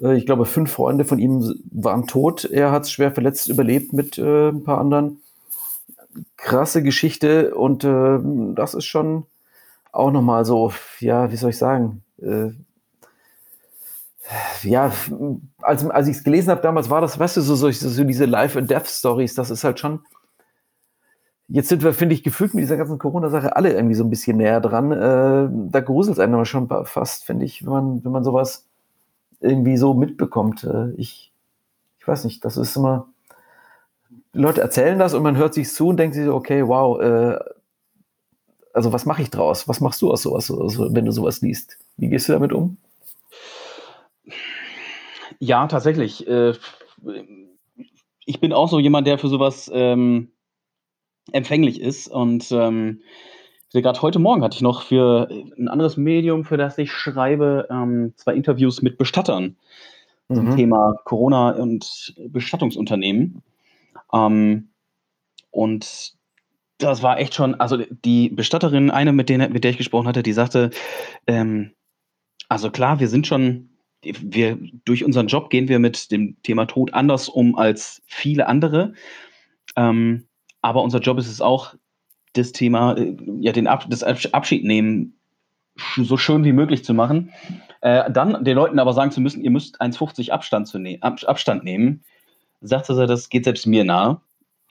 Äh, 0.00 0.14
ich 0.14 0.24
glaube, 0.24 0.44
fünf 0.44 0.70
Freunde 0.70 1.04
von 1.04 1.18
ihm 1.18 1.52
waren 1.72 2.06
tot. 2.06 2.44
Er 2.44 2.70
hat 2.70 2.84
es 2.84 2.92
schwer 2.92 3.10
verletzt 3.10 3.48
überlebt 3.48 3.92
mit 3.92 4.16
äh, 4.16 4.50
ein 4.50 4.62
paar 4.62 4.78
anderen. 4.78 5.20
Krasse 6.36 6.82
Geschichte 6.82 7.54
und 7.54 7.84
äh, 7.84 8.18
das 8.54 8.74
ist 8.74 8.86
schon 8.86 9.26
auch 9.92 10.10
nochmal 10.10 10.44
so, 10.44 10.72
ja, 11.00 11.30
wie 11.32 11.36
soll 11.36 11.50
ich 11.50 11.58
sagen, 11.58 12.02
äh, 12.18 12.50
ja, 14.62 14.92
als, 15.60 15.84
als 15.86 16.08
ich 16.08 16.18
es 16.18 16.24
gelesen 16.24 16.50
habe 16.50 16.60
damals, 16.60 16.90
war 16.90 17.00
das, 17.00 17.18
weißt 17.18 17.38
du, 17.38 17.40
so, 17.40 17.56
so, 17.56 17.70
so 17.70 18.04
diese 18.04 18.26
Life- 18.26 18.58
and 18.58 18.70
Death-Stories, 18.70 19.34
das 19.34 19.50
ist 19.50 19.64
halt 19.64 19.80
schon. 19.80 20.00
Jetzt 21.48 21.68
sind 21.68 21.82
wir, 21.82 21.92
finde 21.92 22.14
ich, 22.14 22.22
gefühlt 22.22 22.54
mit 22.54 22.62
dieser 22.62 22.76
ganzen 22.76 22.98
Corona-Sache 22.98 23.56
alle 23.56 23.72
irgendwie 23.72 23.96
so 23.96 24.04
ein 24.04 24.10
bisschen 24.10 24.36
näher 24.36 24.60
dran. 24.60 24.92
Äh, 24.92 25.48
da 25.72 25.80
gruselt 25.80 26.16
es 26.16 26.20
einem 26.20 26.34
aber 26.34 26.44
schon 26.44 26.68
fast, 26.84 27.24
finde 27.24 27.44
ich, 27.44 27.64
wenn 27.64 27.72
man, 27.72 28.04
wenn 28.04 28.12
man 28.12 28.22
sowas 28.22 28.66
irgendwie 29.40 29.76
so 29.76 29.94
mitbekommt. 29.94 30.62
Äh, 30.62 30.92
ich, 30.92 31.32
ich 31.98 32.06
weiß 32.06 32.24
nicht, 32.24 32.44
das 32.44 32.56
ist 32.56 32.76
immer. 32.76 33.08
Leute 34.32 34.60
erzählen 34.60 34.98
das 34.98 35.14
und 35.14 35.22
man 35.22 35.36
hört 35.36 35.54
sich 35.54 35.68
zu 35.68 35.88
und 35.88 35.96
denkt 35.96 36.14
sich 36.14 36.24
so, 36.24 36.34
okay, 36.34 36.66
wow, 36.66 37.00
äh, 37.00 37.38
also 38.72 38.92
was 38.92 39.06
mache 39.06 39.22
ich 39.22 39.30
draus? 39.30 39.66
Was 39.68 39.80
machst 39.80 40.00
du 40.02 40.10
aus 40.10 40.22
sowas, 40.22 40.50
also, 40.50 40.94
wenn 40.94 41.04
du 41.04 41.12
sowas 41.12 41.40
liest? 41.40 41.78
Wie 41.96 42.08
gehst 42.08 42.28
du 42.28 42.32
damit 42.32 42.52
um? 42.52 42.76
Ja, 45.40 45.66
tatsächlich. 45.66 46.26
Äh, 46.28 46.54
ich 48.24 48.40
bin 48.40 48.52
auch 48.52 48.68
so 48.68 48.78
jemand, 48.78 49.06
der 49.06 49.18
für 49.18 49.28
sowas 49.28 49.70
ähm, 49.74 50.30
empfänglich 51.32 51.80
ist. 51.80 52.08
Und 52.08 52.52
ähm, 52.52 53.00
gerade 53.72 54.02
heute 54.02 54.18
Morgen 54.18 54.44
hatte 54.44 54.56
ich 54.56 54.62
noch 54.62 54.82
für 54.82 55.28
ein 55.58 55.68
anderes 55.68 55.96
Medium, 55.96 56.44
für 56.44 56.56
das 56.56 56.78
ich 56.78 56.92
schreibe, 56.92 57.66
ähm, 57.70 58.12
zwei 58.16 58.34
Interviews 58.34 58.82
mit 58.82 58.98
Bestattern 58.98 59.56
mhm. 60.28 60.34
zum 60.34 60.56
Thema 60.56 60.94
Corona 61.04 61.50
und 61.52 62.14
Bestattungsunternehmen. 62.28 63.42
Ähm, 64.12 64.70
und 65.50 66.14
das 66.78 67.02
war 67.02 67.18
echt 67.18 67.34
schon, 67.34 67.54
also 67.56 67.78
die 68.04 68.30
Bestatterin, 68.30 68.90
eine, 68.90 69.12
mit, 69.12 69.28
denen, 69.28 69.52
mit 69.52 69.64
der 69.64 69.72
ich 69.72 69.78
gesprochen 69.78 70.08
hatte, 70.08 70.22
die 70.22 70.32
sagte, 70.32 70.70
ähm, 71.26 71.72
also 72.48 72.70
klar, 72.70 73.00
wir 73.00 73.08
sind 73.08 73.26
schon 73.26 73.70
wir 74.02 74.58
durch 74.84 75.04
unseren 75.04 75.26
Job 75.26 75.50
gehen 75.50 75.68
wir 75.68 75.78
mit 75.78 76.10
dem 76.10 76.40
Thema 76.42 76.66
Tod 76.66 76.94
anders 76.94 77.28
um 77.28 77.54
als 77.56 78.02
viele 78.06 78.46
andere. 78.46 78.94
Ähm, 79.76 80.26
aber 80.62 80.82
unser 80.82 81.00
Job 81.00 81.18
ist 81.18 81.28
es 81.28 81.40
auch, 81.40 81.74
das 82.32 82.52
Thema, 82.52 82.96
äh, 82.96 83.16
ja, 83.40 83.52
den 83.52 83.66
Ab 83.66 83.86
das 83.88 84.02
Abschied 84.02 84.64
nehmen 84.64 85.18
so 85.96 86.16
schön 86.16 86.44
wie 86.44 86.52
möglich 86.52 86.84
zu 86.84 86.94
machen. 86.94 87.32
Äh, 87.80 88.10
dann 88.10 88.44
den 88.44 88.54
Leuten 88.54 88.78
aber 88.78 88.92
sagen 88.92 89.10
zu 89.10 89.20
müssen, 89.20 89.42
ihr 89.42 89.50
müsst 89.50 89.80
1,50 89.80 90.30
Abstand, 90.30 90.72
ne 90.74 90.98
Ab 91.00 91.20
Abstand 91.26 91.64
nehmen, 91.64 92.04
sagte 92.60 92.94
sie, 92.94 93.06
das 93.06 93.28
geht 93.28 93.44
selbst 93.44 93.66
mir 93.66 93.84
nahe. 93.84 94.20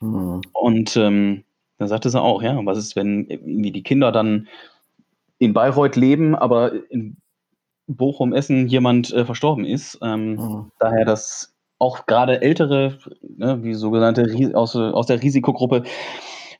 Mhm. 0.00 0.40
Und 0.52 0.96
ähm, 0.96 1.44
dann 1.78 1.88
sagte 1.88 2.10
sie 2.10 2.20
auch, 2.20 2.42
ja, 2.42 2.58
was 2.64 2.78
ist, 2.78 2.96
wenn 2.96 3.26
irgendwie 3.28 3.72
die 3.72 3.82
Kinder 3.82 4.12
dann 4.12 4.48
in 5.38 5.52
Bayreuth 5.52 5.96
leben, 5.96 6.34
aber 6.34 6.72
in 6.90 7.16
Bochum, 7.86 8.32
Essen 8.32 8.68
jemand 8.68 9.12
äh, 9.12 9.24
verstorben 9.24 9.64
ist. 9.64 9.98
Ähm, 10.02 10.34
mhm. 10.34 10.72
Daher, 10.78 11.04
dass 11.04 11.54
auch 11.78 12.06
gerade 12.06 12.42
ältere, 12.42 12.98
ne, 13.22 13.62
wie 13.62 13.74
sogenannte 13.74 14.52
aus, 14.54 14.76
aus 14.76 15.06
der 15.06 15.22
Risikogruppe, 15.22 15.84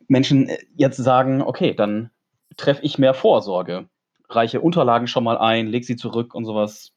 Menschen 0.09 0.49
äh, 0.49 0.59
jetzt 0.75 0.97
sagen, 0.97 1.43
okay, 1.43 1.75
dann 1.75 2.11
treffe 2.57 2.83
ich 2.83 2.99
mehr 2.99 3.14
Vorsorge, 3.14 3.88
reiche 4.29 4.61
Unterlagen 4.61 5.07
schon 5.07 5.25
mal 5.25 5.38
ein, 5.38 5.66
leg 5.66 5.85
sie 5.85 5.97
zurück 5.97 6.35
und 6.35 6.45
sowas. 6.45 6.93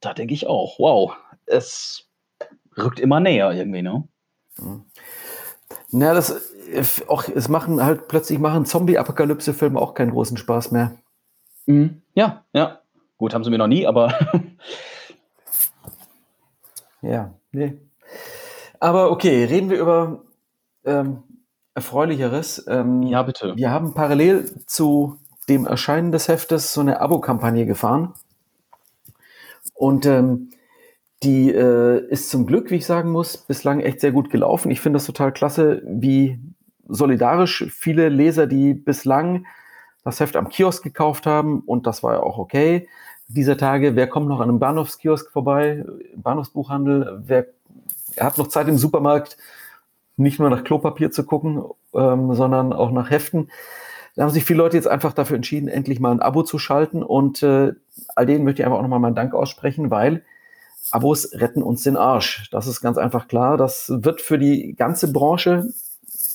Da 0.00 0.14
denke 0.14 0.34
ich 0.34 0.46
auch, 0.46 0.78
wow, 0.78 1.14
es 1.46 2.08
rückt 2.76 3.00
immer 3.00 3.20
näher 3.20 3.52
irgendwie, 3.52 3.82
ne? 3.82 4.08
Mhm. 4.58 4.84
Na, 5.90 6.14
das 6.14 6.52
auch, 7.08 7.24
es 7.28 7.48
machen 7.48 7.82
halt 7.84 8.08
plötzlich 8.08 8.38
machen 8.38 8.64
Zombie-Apokalypse-Filme 8.66 9.78
auch 9.78 9.94
keinen 9.94 10.10
großen 10.10 10.36
Spaß 10.36 10.70
mehr. 10.72 10.96
Mhm. 11.66 12.02
Ja, 12.14 12.44
ja. 12.52 12.80
Gut, 13.18 13.34
haben 13.34 13.44
sie 13.44 13.50
mir 13.50 13.58
noch 13.58 13.66
nie, 13.66 13.86
aber. 13.86 14.14
Ja, 17.02 17.34
nee. 17.50 17.76
Aber 18.78 19.10
okay, 19.10 19.44
reden 19.44 19.70
wir 19.70 19.78
über 19.78 20.22
ähm, 20.84 21.24
Erfreulicheres. 21.74 22.64
Ähm, 22.68 23.02
ja, 23.02 23.22
bitte. 23.22 23.56
Wir 23.56 23.70
haben 23.70 23.92
parallel 23.92 24.48
zu 24.66 25.18
dem 25.48 25.66
Erscheinen 25.66 26.12
des 26.12 26.28
Heftes 26.28 26.72
so 26.72 26.80
eine 26.80 27.00
Abo-Kampagne 27.00 27.66
gefahren. 27.66 28.14
Und 29.74 30.06
ähm, 30.06 30.50
die 31.22 31.50
äh, 31.50 32.04
ist 32.08 32.30
zum 32.30 32.46
Glück, 32.46 32.70
wie 32.70 32.76
ich 32.76 32.86
sagen 32.86 33.10
muss, 33.10 33.36
bislang 33.36 33.80
echt 33.80 34.00
sehr 34.00 34.12
gut 34.12 34.30
gelaufen. 34.30 34.70
Ich 34.70 34.80
finde 34.80 34.96
das 34.96 35.06
total 35.06 35.32
klasse, 35.32 35.82
wie 35.86 36.38
solidarisch 36.88 37.66
viele 37.70 38.08
Leser, 38.08 38.46
die 38.46 38.74
bislang 38.74 39.46
das 40.04 40.18
Heft 40.20 40.36
am 40.36 40.48
Kiosk 40.48 40.82
gekauft 40.82 41.26
haben, 41.26 41.60
und 41.60 41.86
das 41.86 42.02
war 42.02 42.14
ja 42.14 42.20
auch 42.20 42.38
okay, 42.38 42.88
dieser 43.28 43.56
Tage, 43.56 43.96
wer 43.96 44.08
kommt 44.08 44.28
noch 44.28 44.40
an 44.40 44.48
einem 44.48 44.58
Bahnhofskiosk 44.58 45.30
vorbei, 45.30 45.84
Bahnhofsbuchhandel, 46.16 47.22
wer 47.24 47.46
hat 48.20 48.36
noch 48.36 48.48
Zeit 48.48 48.68
im 48.68 48.76
Supermarkt, 48.76 49.36
nicht 50.16 50.38
nur 50.38 50.50
nach 50.50 50.64
Klopapier 50.64 51.10
zu 51.10 51.24
gucken, 51.24 51.62
ähm, 51.94 52.34
sondern 52.34 52.72
auch 52.72 52.90
nach 52.90 53.10
Heften. 53.10 53.48
Da 54.14 54.22
haben 54.22 54.30
sich 54.30 54.44
viele 54.44 54.58
Leute 54.58 54.76
jetzt 54.76 54.88
einfach 54.88 55.14
dafür 55.14 55.36
entschieden, 55.36 55.68
endlich 55.68 55.98
mal 55.98 56.12
ein 56.12 56.20
Abo 56.20 56.42
zu 56.42 56.58
schalten. 56.58 57.02
Und 57.02 57.42
äh, 57.42 57.72
all 58.14 58.26
denen 58.26 58.44
möchte 58.44 58.60
ich 58.60 58.66
einfach 58.66 58.78
auch 58.78 58.82
nochmal 58.82 59.00
meinen 59.00 59.14
Dank 59.14 59.32
aussprechen, 59.32 59.90
weil 59.90 60.22
Abos 60.90 61.32
retten 61.32 61.62
uns 61.62 61.82
den 61.82 61.96
Arsch. 61.96 62.48
Das 62.50 62.66
ist 62.66 62.80
ganz 62.80 62.98
einfach 62.98 63.28
klar. 63.28 63.56
Das 63.56 63.90
wird 63.94 64.20
für 64.20 64.38
die 64.38 64.74
ganze 64.74 65.12
Branche, 65.12 65.68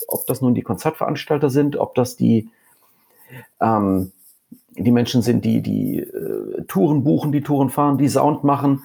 ob 0.07 0.25
das 0.27 0.41
nun 0.41 0.55
die 0.55 0.62
Konzertveranstalter 0.62 1.49
sind, 1.49 1.75
ob 1.75 1.95
das 1.95 2.15
die, 2.15 2.49
ähm, 3.60 4.12
die 4.71 4.91
Menschen 4.91 5.21
sind, 5.21 5.43
die 5.43 5.62
die 5.62 5.99
äh, 5.99 6.63
Touren 6.67 7.03
buchen, 7.03 7.31
die 7.31 7.41
Touren 7.41 7.69
fahren, 7.69 7.97
die 7.97 8.10
Sound 8.10 8.43
machen, 8.43 8.83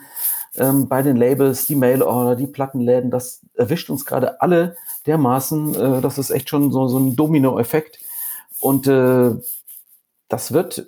ähm, 0.56 0.88
bei 0.88 1.02
den 1.02 1.16
Labels, 1.16 1.66
die 1.66 1.76
Mailorder, 1.76 2.36
die 2.36 2.46
Plattenläden, 2.46 3.10
das 3.10 3.40
erwischt 3.54 3.88
uns 3.88 4.04
gerade 4.04 4.40
alle 4.42 4.76
dermaßen. 5.06 5.74
Äh, 5.74 6.00
das 6.00 6.18
ist 6.18 6.30
echt 6.30 6.48
schon 6.48 6.72
so, 6.72 6.88
so 6.88 6.98
ein 6.98 7.16
Domino-Effekt. 7.16 7.98
Und 8.60 8.86
äh, 8.86 9.30
das 10.28 10.52
wird, 10.52 10.86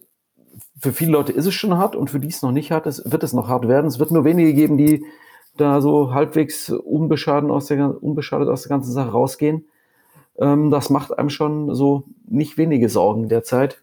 für 0.85 0.93
viele 0.93 1.13
Leute 1.13 1.33
ist 1.33 1.47
es 1.47 1.55
schon 1.55 1.79
hart 1.79 1.97
und 1.97 2.11
für 2.11 2.21
die 2.21 2.29
es 2.29 2.43
noch 2.43 2.53
nicht 2.53 2.71
hart 2.71 2.87
ist, 2.87 3.11
wird 3.11 3.23
es 3.23 3.33
noch 3.33 3.49
hart 3.49 3.67
werden. 3.67 3.87
Es 3.87 3.99
wird 3.99 4.11
nur 4.11 4.25
wenige 4.27 4.53
geben, 4.53 4.77
die 4.77 5.07
da 5.57 5.81
so 5.81 6.13
halbwegs 6.13 6.69
unbeschadet 6.69 7.51
aus 7.51 7.67
der, 7.67 8.03
unbeschadet 8.03 8.49
aus 8.49 8.63
der 8.63 8.69
ganzen 8.69 8.93
Sache 8.93 9.11
rausgehen. 9.11 9.65
Ähm, 10.39 10.71
das 10.71 10.91
macht 10.91 11.19
einem 11.19 11.31
schon 11.31 11.75
so 11.75 12.05
nicht 12.29 12.59
wenige 12.59 12.91
Sorgen 12.91 13.31
derzeit. 13.31 13.83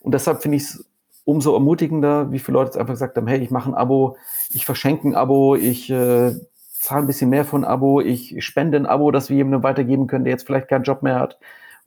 Und 0.00 0.12
deshalb 0.12 0.42
finde 0.42 0.56
ich 0.56 0.64
es 0.64 0.84
umso 1.24 1.54
ermutigender, 1.54 2.32
wie 2.32 2.40
viele 2.40 2.58
Leute 2.58 2.70
jetzt 2.70 2.78
einfach 2.78 2.94
gesagt 2.94 3.16
haben, 3.16 3.28
hey, 3.28 3.38
ich 3.38 3.52
mache 3.52 3.70
ein 3.70 3.74
Abo, 3.74 4.16
ich 4.52 4.66
verschenke 4.66 5.06
ein 5.06 5.14
Abo, 5.14 5.54
ich 5.54 5.88
äh, 5.88 6.32
zahle 6.72 7.02
ein 7.02 7.06
bisschen 7.06 7.30
mehr 7.30 7.44
von 7.44 7.64
Abo, 7.64 8.00
ich 8.00 8.44
spende 8.44 8.76
ein 8.76 8.86
Abo, 8.86 9.12
das 9.12 9.30
wir 9.30 9.36
jemandem 9.36 9.62
weitergeben 9.62 10.08
können, 10.08 10.24
der 10.24 10.32
jetzt 10.32 10.46
vielleicht 10.46 10.66
keinen 10.66 10.82
Job 10.82 11.04
mehr 11.04 11.20
hat 11.20 11.38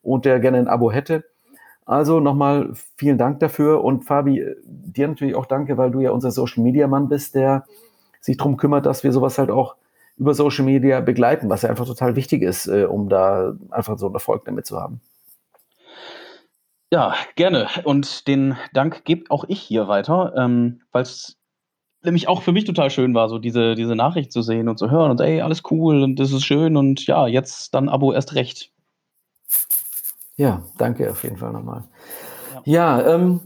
und 0.02 0.23
der 0.23 0.39
gerne 0.39 0.60
ein 0.60 0.69
Abo 0.69 0.89
hätte. 0.89 1.26
Also 1.85 2.19
nochmal 2.19 2.71
vielen 2.97 3.17
Dank 3.17 3.39
dafür 3.39 3.83
und 3.83 4.05
Fabi, 4.05 4.45
dir 4.65 5.07
natürlich 5.07 5.35
auch 5.35 5.45
danke, 5.45 5.77
weil 5.77 5.91
du 5.91 5.99
ja 5.99 6.11
unser 6.11 6.31
Social 6.31 6.63
Media 6.63 6.87
Mann 6.87 7.09
bist, 7.09 7.35
der 7.35 7.65
sich 8.21 8.37
darum 8.37 8.57
kümmert, 8.57 8.85
dass 8.85 9.03
wir 9.03 9.11
sowas 9.11 9.37
halt 9.37 9.51
auch 9.51 9.75
über 10.17 10.33
Social 10.33 10.65
Media 10.65 11.01
begleiten, 11.01 11.49
was 11.49 11.63
ja 11.63 11.69
einfach 11.69 11.85
total 11.85 12.15
wichtig 12.15 12.41
ist, 12.41 12.67
äh, 12.67 12.85
um 12.85 13.09
da 13.09 13.55
einfach 13.71 13.97
so 13.97 14.05
einen 14.05 14.15
Erfolg 14.15 14.45
damit 14.45 14.65
zu 14.65 14.79
haben. 14.79 15.01
Ja, 16.91 17.15
gerne. 17.35 17.67
Und 17.85 18.27
den 18.27 18.55
Dank 18.73 19.03
gebe 19.03 19.31
auch 19.31 19.45
ich 19.47 19.59
hier 19.59 19.87
weiter, 19.87 20.33
ähm, 20.37 20.81
weil 20.91 21.01
es 21.01 21.39
nämlich 22.03 22.27
auch 22.27 22.43
für 22.43 22.51
mich 22.51 22.65
total 22.65 22.91
schön 22.91 23.15
war, 23.15 23.29
so 23.29 23.39
diese, 23.39 23.75
diese 23.75 23.95
Nachricht 23.95 24.31
zu 24.31 24.41
sehen 24.41 24.69
und 24.69 24.77
zu 24.77 24.91
hören 24.91 25.09
und 25.09 25.21
ey, 25.21 25.41
alles 25.41 25.63
cool 25.71 26.03
und 26.03 26.19
das 26.19 26.31
ist 26.31 26.45
schön 26.45 26.77
und 26.77 27.07
ja, 27.07 27.27
jetzt 27.27 27.73
dann 27.73 27.89
Abo 27.89 28.13
erst 28.13 28.35
recht. 28.35 28.72
Ja, 30.35 30.63
danke 30.77 31.09
auf 31.11 31.23
jeden 31.23 31.37
Fall 31.37 31.51
nochmal. 31.51 31.83
Ja, 32.65 32.99
ja 32.99 33.15
ähm, 33.15 33.39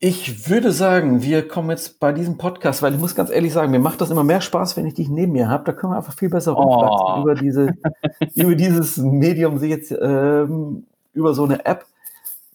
ich 0.00 0.48
würde 0.48 0.70
sagen, 0.70 1.22
wir 1.22 1.48
kommen 1.48 1.70
jetzt 1.70 1.98
bei 1.98 2.12
diesem 2.12 2.38
Podcast, 2.38 2.82
weil 2.82 2.94
ich 2.94 3.00
muss 3.00 3.16
ganz 3.16 3.30
ehrlich 3.30 3.52
sagen, 3.52 3.72
mir 3.72 3.80
macht 3.80 4.00
das 4.00 4.10
immer 4.10 4.22
mehr 4.22 4.40
Spaß, 4.40 4.76
wenn 4.76 4.86
ich 4.86 4.94
dich 4.94 5.08
neben 5.08 5.32
mir 5.32 5.48
habe. 5.48 5.64
Da 5.64 5.72
können 5.72 5.92
wir 5.92 5.96
einfach 5.96 6.14
viel 6.14 6.28
besser 6.28 6.56
oh. 6.56 7.20
über 7.20 7.34
diese, 7.34 7.74
über 8.36 8.54
dieses 8.54 8.96
Medium, 8.98 9.58
sich 9.58 9.70
jetzt 9.70 9.90
ähm, 9.90 10.86
über 11.14 11.34
so 11.34 11.44
eine 11.44 11.66
App 11.66 11.84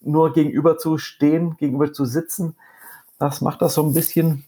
nur 0.02 0.32
gegenüber 0.34 0.78
zu 0.78 0.98
stehen, 0.98 1.58
gegenüber 1.58 1.92
zu 1.92 2.06
sitzen, 2.06 2.56
das 3.20 3.42
macht 3.42 3.62
das 3.62 3.74
so 3.74 3.84
ein 3.84 3.94
bisschen 3.94 4.46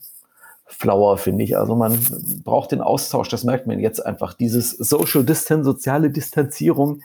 flauer, 0.66 1.18
finde 1.18 1.44
ich. 1.44 1.58
Also 1.58 1.76
man 1.76 1.98
braucht 2.44 2.72
den 2.72 2.82
Austausch, 2.82 3.30
das 3.30 3.44
merkt 3.44 3.68
man 3.68 3.80
jetzt 3.80 4.06
einfach. 4.06 4.34
Dieses 4.34 4.72
Social 4.72 5.24
Distance, 5.24 5.66
soziale 5.66 6.10
Distanzierung 6.10 7.02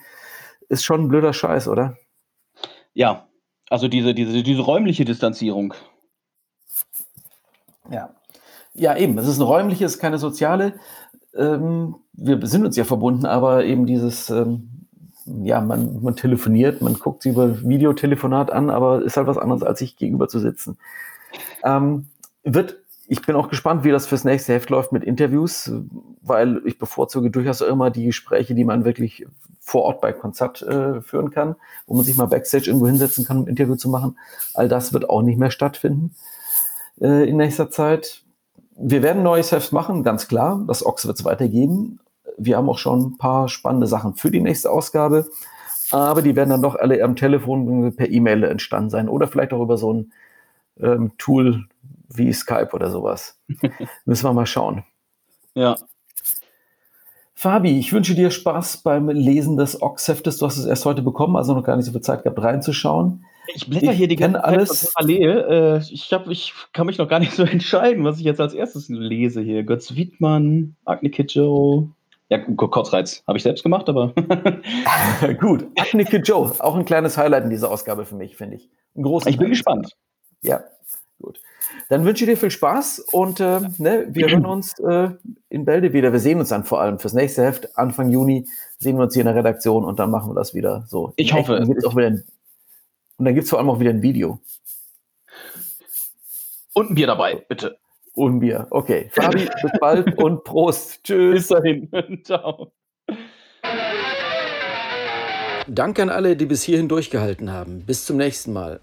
ist 0.71 0.83
schon 0.83 1.01
ein 1.01 1.07
blöder 1.07 1.33
Scheiß, 1.33 1.67
oder? 1.67 1.97
Ja, 2.93 3.27
also 3.69 3.87
diese, 3.87 4.13
diese, 4.13 4.43
diese 4.43 4.61
räumliche 4.61 5.05
Distanzierung. 5.05 5.73
Ja. 7.89 8.15
Ja, 8.73 8.95
eben. 8.95 9.17
Es 9.17 9.27
ist 9.27 9.35
eine 9.35 9.45
räumliche, 9.45 9.85
es 9.85 9.95
ist 9.95 9.99
keine 9.99 10.17
soziale. 10.17 10.79
Ähm, 11.35 11.95
wir 12.13 12.45
sind 12.47 12.65
uns 12.65 12.77
ja 12.77 12.85
verbunden, 12.85 13.25
aber 13.25 13.65
eben 13.65 13.85
dieses 13.85 14.29
ähm, 14.29 14.81
ja, 15.25 15.61
man, 15.61 16.01
man 16.01 16.15
telefoniert, 16.15 16.81
man 16.81 16.95
guckt 16.95 17.23
sich 17.23 17.33
über 17.33 17.61
Videotelefonat 17.61 18.51
an, 18.51 18.69
aber 18.69 19.03
ist 19.03 19.17
halt 19.17 19.27
was 19.27 19.37
anderes, 19.37 19.63
als 19.63 19.79
sich 19.79 19.95
gegenüber 19.95 20.27
zu 20.27 20.39
sitzen. 20.39 20.77
Ähm, 21.63 22.07
wird, 22.43 22.80
ich 23.11 23.21
bin 23.21 23.35
auch 23.35 23.49
gespannt, 23.49 23.83
wie 23.83 23.91
das 23.91 24.07
fürs 24.07 24.23
nächste 24.23 24.53
Heft 24.53 24.69
läuft 24.69 24.91
mit 24.91 25.03
Interviews, 25.03 25.71
weil 26.21 26.61
ich 26.65 26.79
bevorzuge 26.79 27.29
durchaus 27.29 27.61
immer 27.61 27.89
die 27.89 28.05
Gespräche, 28.05 28.55
die 28.55 28.63
man 28.63 28.85
wirklich 28.85 29.25
vor 29.59 29.83
Ort 29.83 30.01
bei 30.01 30.13
Konzert 30.13 30.61
äh, 30.61 31.01
führen 31.01 31.29
kann, 31.29 31.55
wo 31.87 31.95
man 31.95 32.05
sich 32.05 32.15
mal 32.15 32.25
Backstage 32.25 32.67
irgendwo 32.67 32.87
hinsetzen 32.87 33.25
kann, 33.25 33.37
um 33.37 33.43
ein 33.43 33.49
Interview 33.49 33.75
zu 33.75 33.89
machen. 33.89 34.17
All 34.53 34.69
das 34.69 34.93
wird 34.93 35.09
auch 35.09 35.21
nicht 35.21 35.37
mehr 35.37 35.51
stattfinden 35.51 36.15
äh, 37.01 37.29
in 37.29 37.37
nächster 37.37 37.69
Zeit. 37.69 38.23
Wir 38.75 39.03
werden 39.03 39.23
neues 39.23 39.51
Heft 39.51 39.73
machen, 39.73 40.03
ganz 40.03 40.27
klar. 40.27 40.63
Das 40.65 40.85
Ox 40.85 41.05
wird 41.05 41.19
es 41.19 41.25
weitergeben 41.25 41.99
wir 42.37 42.57
haben 42.57 42.69
auch 42.69 42.77
schon 42.77 43.01
ein 43.01 43.17
paar 43.17 43.49
spannende 43.49 43.87
Sachen 43.87 44.15
für 44.15 44.31
die 44.31 44.41
nächste 44.41 44.71
Ausgabe, 44.71 45.27
aber 45.91 46.21
die 46.21 46.35
werden 46.35 46.49
dann 46.49 46.61
doch 46.61 46.75
alle 46.75 47.03
am 47.03 47.15
Telefon 47.15 47.95
per 47.95 48.09
E-Mail 48.09 48.43
entstanden 48.43 48.89
sein 48.89 49.09
oder 49.09 49.27
vielleicht 49.27 49.53
auch 49.53 49.61
über 49.61 49.77
so 49.77 49.93
ein 49.93 50.11
ähm, 50.79 51.11
Tool 51.17 51.65
wie 52.13 52.31
Skype 52.33 52.69
oder 52.73 52.89
sowas. 52.89 53.39
Müssen 54.05 54.25
wir 54.25 54.33
mal 54.33 54.45
schauen. 54.45 54.83
Ja. 55.53 55.75
Fabi, 57.33 57.79
ich 57.79 57.91
wünsche 57.91 58.13
dir 58.13 58.29
Spaß 58.29 58.83
beim 58.83 59.09
Lesen 59.09 59.57
des 59.57 59.81
Ox-Heftes. 59.81 60.37
Du 60.37 60.45
hast 60.45 60.57
es 60.57 60.65
erst 60.65 60.85
heute 60.85 61.01
bekommen, 61.01 61.35
also 61.35 61.55
noch 61.55 61.63
gar 61.63 61.75
nicht 61.75 61.85
so 61.85 61.91
viel 61.91 62.01
Zeit 62.01 62.23
gehabt 62.23 62.41
reinzuschauen. 62.41 63.25
Ich 63.55 63.67
blätter 63.67 63.91
hier 63.91 64.07
die 64.07 64.15
ganze 64.15 64.43
alles. 64.43 64.91
parallel. 64.93 65.45
Äh, 65.49 65.77
ich, 65.91 66.13
hab, 66.13 66.27
ich 66.27 66.53
kann 66.73 66.85
mich 66.85 66.99
noch 66.99 67.07
gar 67.07 67.19
nicht 67.19 67.33
so 67.33 67.43
entscheiden, 67.43 68.03
was 68.03 68.19
ich 68.19 68.25
jetzt 68.25 68.39
als 68.39 68.53
erstes 68.53 68.89
lese 68.89 69.41
hier. 69.41 69.63
Götz 69.63 69.95
Wiedmann, 69.95 70.75
Agne 70.85 71.09
Kidjo, 71.09 71.89
ja, 72.31 72.37
Kotzreiz 72.37 73.23
habe 73.27 73.37
ich 73.37 73.43
selbst 73.43 73.61
gemacht, 73.61 73.89
aber. 73.89 74.13
Gut. 75.41 75.67
Achnike 75.77 76.17
Joe, 76.17 76.53
auch 76.59 76.75
ein 76.75 76.85
kleines 76.85 77.17
Highlight 77.17 77.43
in 77.43 77.49
dieser 77.49 77.69
Ausgabe 77.69 78.05
für 78.05 78.15
mich, 78.15 78.37
finde 78.37 78.55
ich. 78.55 78.69
Ein 78.95 79.03
großes 79.03 79.27
ich 79.27 79.37
bin 79.37 79.47
Highlight. 79.47 79.57
gespannt. 79.57 79.97
Ja, 80.41 80.61
gut. 81.21 81.39
Dann 81.89 82.05
wünsche 82.05 82.23
ich 82.23 82.29
dir 82.29 82.37
viel 82.37 82.51
Spaß 82.51 82.99
und 83.11 83.39
äh, 83.39 83.61
ne, 83.77 84.07
wir 84.09 84.29
hören 84.29 84.45
uns 84.45 84.77
äh, 84.79 85.09
in 85.49 85.65
Bälde 85.65 85.93
wieder. 85.93 86.11
Wir 86.11 86.19
sehen 86.19 86.39
uns 86.39 86.49
dann 86.49 86.63
vor 86.63 86.81
allem 86.81 86.99
fürs 86.99 87.13
nächste 87.13 87.43
Heft. 87.43 87.77
Anfang 87.77 88.09
Juni 88.09 88.47
sehen 88.77 88.97
wir 88.97 89.03
uns 89.03 89.13
hier 89.13 89.21
in 89.21 89.27
der 89.27 89.35
Redaktion 89.35 89.85
und 89.85 89.99
dann 89.99 90.11
machen 90.11 90.31
wir 90.31 90.35
das 90.35 90.53
wieder 90.53 90.85
so. 90.87 91.13
Ich 91.15 91.33
hoffe. 91.33 91.55
Dann 91.55 91.67
gibt's 91.67 91.85
auch 91.85 91.95
wieder 91.95 92.07
ein, 92.07 92.23
und 93.17 93.25
dann 93.25 93.35
gibt 93.35 93.43
es 93.43 93.49
vor 93.51 93.59
allem 93.59 93.69
auch 93.69 93.79
wieder 93.79 93.91
ein 93.91 94.01
Video. 94.01 94.39
Und 96.73 96.91
ein 96.91 96.95
Bier 96.95 97.07
dabei, 97.07 97.35
bitte. 97.47 97.77
Und 98.13 98.39
Bier. 98.39 98.67
Okay. 98.71 99.09
Fabi, 99.11 99.47
bis 99.61 99.71
bald 99.79 100.17
und 100.17 100.43
Prost. 100.43 101.03
Tschüss. 101.03 101.35
Bis 101.35 101.47
dahin. 101.47 101.89
Ciao. 102.23 102.71
Danke 105.67 106.01
an 106.01 106.09
alle, 106.09 106.35
die 106.35 106.45
bis 106.45 106.63
hierhin 106.63 106.87
durchgehalten 106.87 107.51
haben. 107.51 107.85
Bis 107.85 108.05
zum 108.05 108.17
nächsten 108.17 108.53
Mal. 108.53 108.79